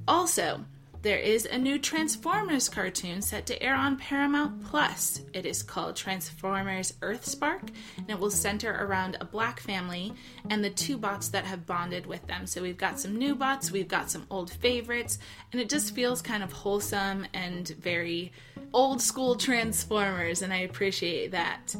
Also, 0.07 0.63
there 1.01 1.19
is 1.19 1.45
a 1.45 1.57
new 1.57 1.77
Transformers 1.77 2.69
cartoon 2.69 3.21
set 3.21 3.45
to 3.47 3.61
air 3.61 3.75
on 3.75 3.97
Paramount 3.97 4.63
Plus. 4.63 5.21
It 5.33 5.45
is 5.45 5.61
called 5.61 5.97
Transformers 5.97 6.93
Earthspark, 7.01 7.69
and 7.97 8.09
it 8.09 8.17
will 8.17 8.31
center 8.31 8.73
around 8.73 9.17
a 9.19 9.25
black 9.25 9.59
family 9.59 10.13
and 10.49 10.63
the 10.63 10.69
two 10.69 10.97
bots 10.97 11.27
that 11.29 11.43
have 11.43 11.65
bonded 11.65 12.05
with 12.05 12.25
them. 12.27 12.47
So 12.47 12.61
we've 12.61 12.77
got 12.77 13.01
some 13.01 13.17
new 13.17 13.35
bots, 13.35 13.71
we've 13.71 13.89
got 13.89 14.09
some 14.09 14.25
old 14.31 14.49
favorites, 14.49 15.19
and 15.51 15.59
it 15.59 15.69
just 15.69 15.93
feels 15.93 16.21
kind 16.21 16.43
of 16.43 16.53
wholesome 16.53 17.27
and 17.33 17.67
very 17.67 18.31
old 18.73 19.01
school 19.01 19.35
Transformers, 19.35 20.41
and 20.41 20.53
I 20.53 20.59
appreciate 20.59 21.31
that. 21.31 21.75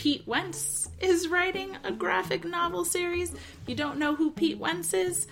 Pete 0.00 0.26
Wentz 0.26 0.88
is 0.98 1.28
writing 1.28 1.76
a 1.84 1.92
graphic 1.92 2.46
novel 2.46 2.86
series. 2.86 3.34
You 3.66 3.74
don't 3.74 3.98
know 3.98 4.14
who 4.14 4.30
Pete 4.30 4.56
Wentz 4.56 4.94
is? 4.94 5.26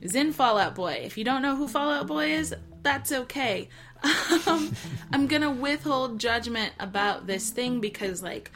He's 0.00 0.14
in 0.14 0.34
Fallout 0.34 0.74
Boy. 0.74 1.00
If 1.02 1.16
you 1.16 1.24
don't 1.24 1.40
know 1.40 1.56
who 1.56 1.66
Fallout 1.66 2.08
Boy 2.08 2.32
is, 2.32 2.54
that's 2.82 3.10
okay. 3.10 3.70
Um, 4.46 4.74
I'm 5.14 5.28
gonna 5.28 5.50
withhold 5.50 6.18
judgment 6.20 6.74
about 6.78 7.26
this 7.26 7.48
thing 7.48 7.80
because, 7.80 8.22
like, 8.22 8.50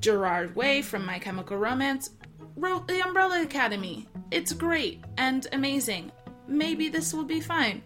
Gerard 0.00 0.56
Way 0.56 0.80
from 0.80 1.04
My 1.04 1.18
Chemical 1.18 1.58
Romance 1.58 2.08
wrote 2.56 2.88
The 2.88 3.06
Umbrella 3.06 3.42
Academy. 3.42 4.08
It's 4.30 4.54
great 4.54 5.04
and 5.18 5.46
amazing. 5.52 6.10
Maybe 6.48 6.88
this 6.88 7.12
will 7.12 7.24
be 7.24 7.40
fine. 7.40 7.82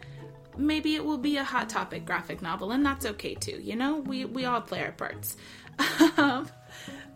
maybe 0.56 0.94
it 0.94 1.04
will 1.04 1.18
be 1.18 1.38
a 1.38 1.44
hot 1.44 1.68
topic 1.70 2.04
graphic 2.04 2.40
novel, 2.40 2.70
and 2.70 2.86
that's 2.86 3.04
okay 3.04 3.34
too. 3.34 3.60
You 3.60 3.74
know, 3.74 3.96
we 3.96 4.26
we 4.26 4.44
all 4.44 4.60
play 4.60 4.84
our 4.84 4.92
parts. 4.92 5.36
Um, 6.16 6.46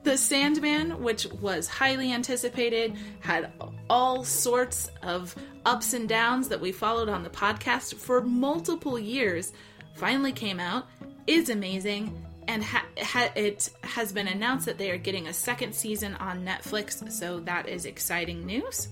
the 0.04 0.16
Sandman, 0.16 1.02
which 1.02 1.26
was 1.26 1.66
highly 1.66 2.12
anticipated, 2.12 2.94
had 3.20 3.50
all 3.88 4.22
sorts 4.22 4.90
of 5.02 5.34
ups 5.64 5.94
and 5.94 6.08
downs 6.08 6.48
that 6.48 6.60
we 6.60 6.72
followed 6.72 7.08
on 7.08 7.22
the 7.22 7.30
podcast 7.30 7.94
for 7.96 8.20
multiple 8.20 8.98
years, 8.98 9.52
finally 9.94 10.32
came 10.32 10.60
out, 10.60 10.86
is 11.26 11.48
amazing, 11.48 12.22
and 12.46 12.62
ha- 12.62 12.84
ha- 13.02 13.32
it 13.34 13.70
has 13.82 14.12
been 14.12 14.28
announced 14.28 14.66
that 14.66 14.76
they 14.76 14.90
are 14.90 14.98
getting 14.98 15.26
a 15.26 15.32
second 15.32 15.74
season 15.74 16.14
on 16.16 16.44
Netflix, 16.44 17.10
so 17.10 17.40
that 17.40 17.66
is 17.66 17.86
exciting 17.86 18.44
news. 18.44 18.88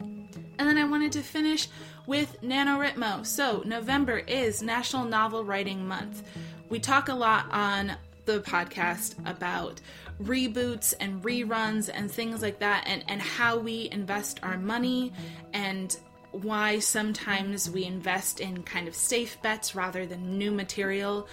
And 0.00 0.66
then 0.66 0.78
I 0.78 0.84
wanted 0.84 1.12
to 1.12 1.22
finish 1.22 1.68
with 2.06 2.40
NaNoWriMo. 2.40 3.26
So, 3.26 3.62
November 3.66 4.18
is 4.18 4.62
National 4.62 5.04
Novel 5.04 5.44
Writing 5.44 5.86
Month. 5.86 6.22
We 6.70 6.78
talk 6.78 7.08
a 7.10 7.14
lot 7.14 7.46
on 7.50 7.92
the 8.24 8.40
podcast 8.40 9.14
about 9.28 9.80
reboots 10.22 10.94
and 10.98 11.22
reruns 11.22 11.90
and 11.92 12.10
things 12.10 12.42
like 12.42 12.60
that, 12.60 12.84
and, 12.86 13.04
and 13.08 13.20
how 13.20 13.58
we 13.58 13.88
invest 13.90 14.40
our 14.42 14.58
money, 14.58 15.12
and 15.52 15.96
why 16.32 16.78
sometimes 16.78 17.70
we 17.70 17.84
invest 17.84 18.40
in 18.40 18.62
kind 18.62 18.88
of 18.88 18.94
safe 18.94 19.40
bets 19.42 19.74
rather 19.74 20.04
than 20.04 20.38
new 20.38 20.50
material 20.50 21.26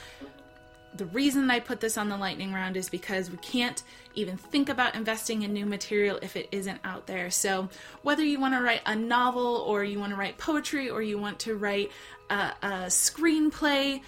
the 0.96 1.06
reason 1.08 1.50
I 1.50 1.60
put 1.60 1.80
this 1.80 1.98
on 1.98 2.10
the 2.10 2.18
lightning 2.18 2.54
round 2.54 2.78
is 2.78 2.90
because 2.90 3.32
we 3.32 3.38
can't 3.38 3.82
even 4.16 4.38
think 4.38 4.70
about 4.70 4.96
investing 4.96 5.42
in 5.42 5.54
new 5.54 5.66
material 5.66 6.20
if 6.22 6.36
it 6.36 6.48
isn't 6.52 6.80
out 6.84 7.08
there. 7.08 7.32
So, 7.32 7.70
whether 8.04 8.24
you 8.24 8.40
want 8.40 8.54
to 8.54 8.62
write 8.62 8.82
a 8.86 8.96
novel, 8.96 9.64
or 9.68 9.84
you 9.84 10.00
want 10.00 10.12
to 10.12 10.16
write 10.18 10.38
poetry, 10.38 10.90
or 10.90 11.02
you 11.02 11.18
want 11.18 11.40
to 11.40 11.56
write 11.56 11.92
a, 12.30 12.54
a 12.62 12.68
screenplay, 12.88 14.02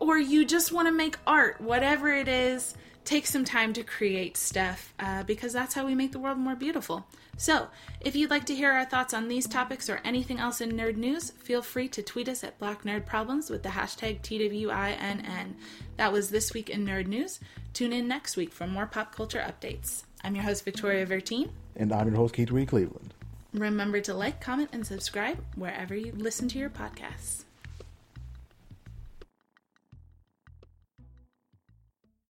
or 0.00 0.18
you 0.18 0.44
just 0.44 0.72
want 0.72 0.88
to 0.88 0.92
make 0.92 1.16
art, 1.26 1.60
whatever 1.60 2.08
it 2.08 2.28
is, 2.28 2.74
take 3.08 3.26
some 3.26 3.44
time 3.44 3.72
to 3.72 3.82
create 3.82 4.36
stuff 4.36 4.92
uh, 5.00 5.22
because 5.22 5.50
that's 5.54 5.72
how 5.72 5.86
we 5.86 5.94
make 5.94 6.12
the 6.12 6.18
world 6.18 6.36
more 6.36 6.54
beautiful. 6.54 7.06
So, 7.38 7.68
if 8.02 8.14
you'd 8.14 8.30
like 8.30 8.44
to 8.46 8.54
hear 8.54 8.70
our 8.70 8.84
thoughts 8.84 9.14
on 9.14 9.28
these 9.28 9.48
topics 9.48 9.88
or 9.88 10.00
anything 10.04 10.38
else 10.38 10.60
in 10.60 10.72
nerd 10.72 10.96
news, 10.96 11.30
feel 11.30 11.62
free 11.62 11.88
to 11.88 12.02
tweet 12.02 12.28
us 12.28 12.44
at 12.44 12.58
Black 12.58 12.82
Nerd 12.82 13.06
Problems 13.06 13.48
with 13.48 13.62
the 13.62 13.70
hashtag 13.70 14.20
TWINN. 14.20 15.54
That 15.96 16.12
was 16.12 16.28
This 16.28 16.52
Week 16.52 16.68
in 16.68 16.84
Nerd 16.84 17.06
News. 17.06 17.40
Tune 17.72 17.94
in 17.94 18.08
next 18.08 18.36
week 18.36 18.52
for 18.52 18.66
more 18.66 18.86
pop 18.86 19.14
culture 19.14 19.40
updates. 19.40 20.02
I'm 20.22 20.34
your 20.34 20.44
host, 20.44 20.66
Victoria 20.66 21.06
Vertine. 21.06 21.48
And 21.76 21.92
I'm 21.92 22.08
your 22.08 22.16
host, 22.16 22.34
Keith 22.34 22.50
Reed 22.50 22.68
Cleveland. 22.68 23.14
Remember 23.54 24.02
to 24.02 24.12
like, 24.12 24.42
comment, 24.42 24.68
and 24.72 24.86
subscribe 24.86 25.42
wherever 25.54 25.96
you 25.96 26.12
listen 26.14 26.48
to 26.48 26.58
your 26.58 26.68
podcasts. 26.68 27.44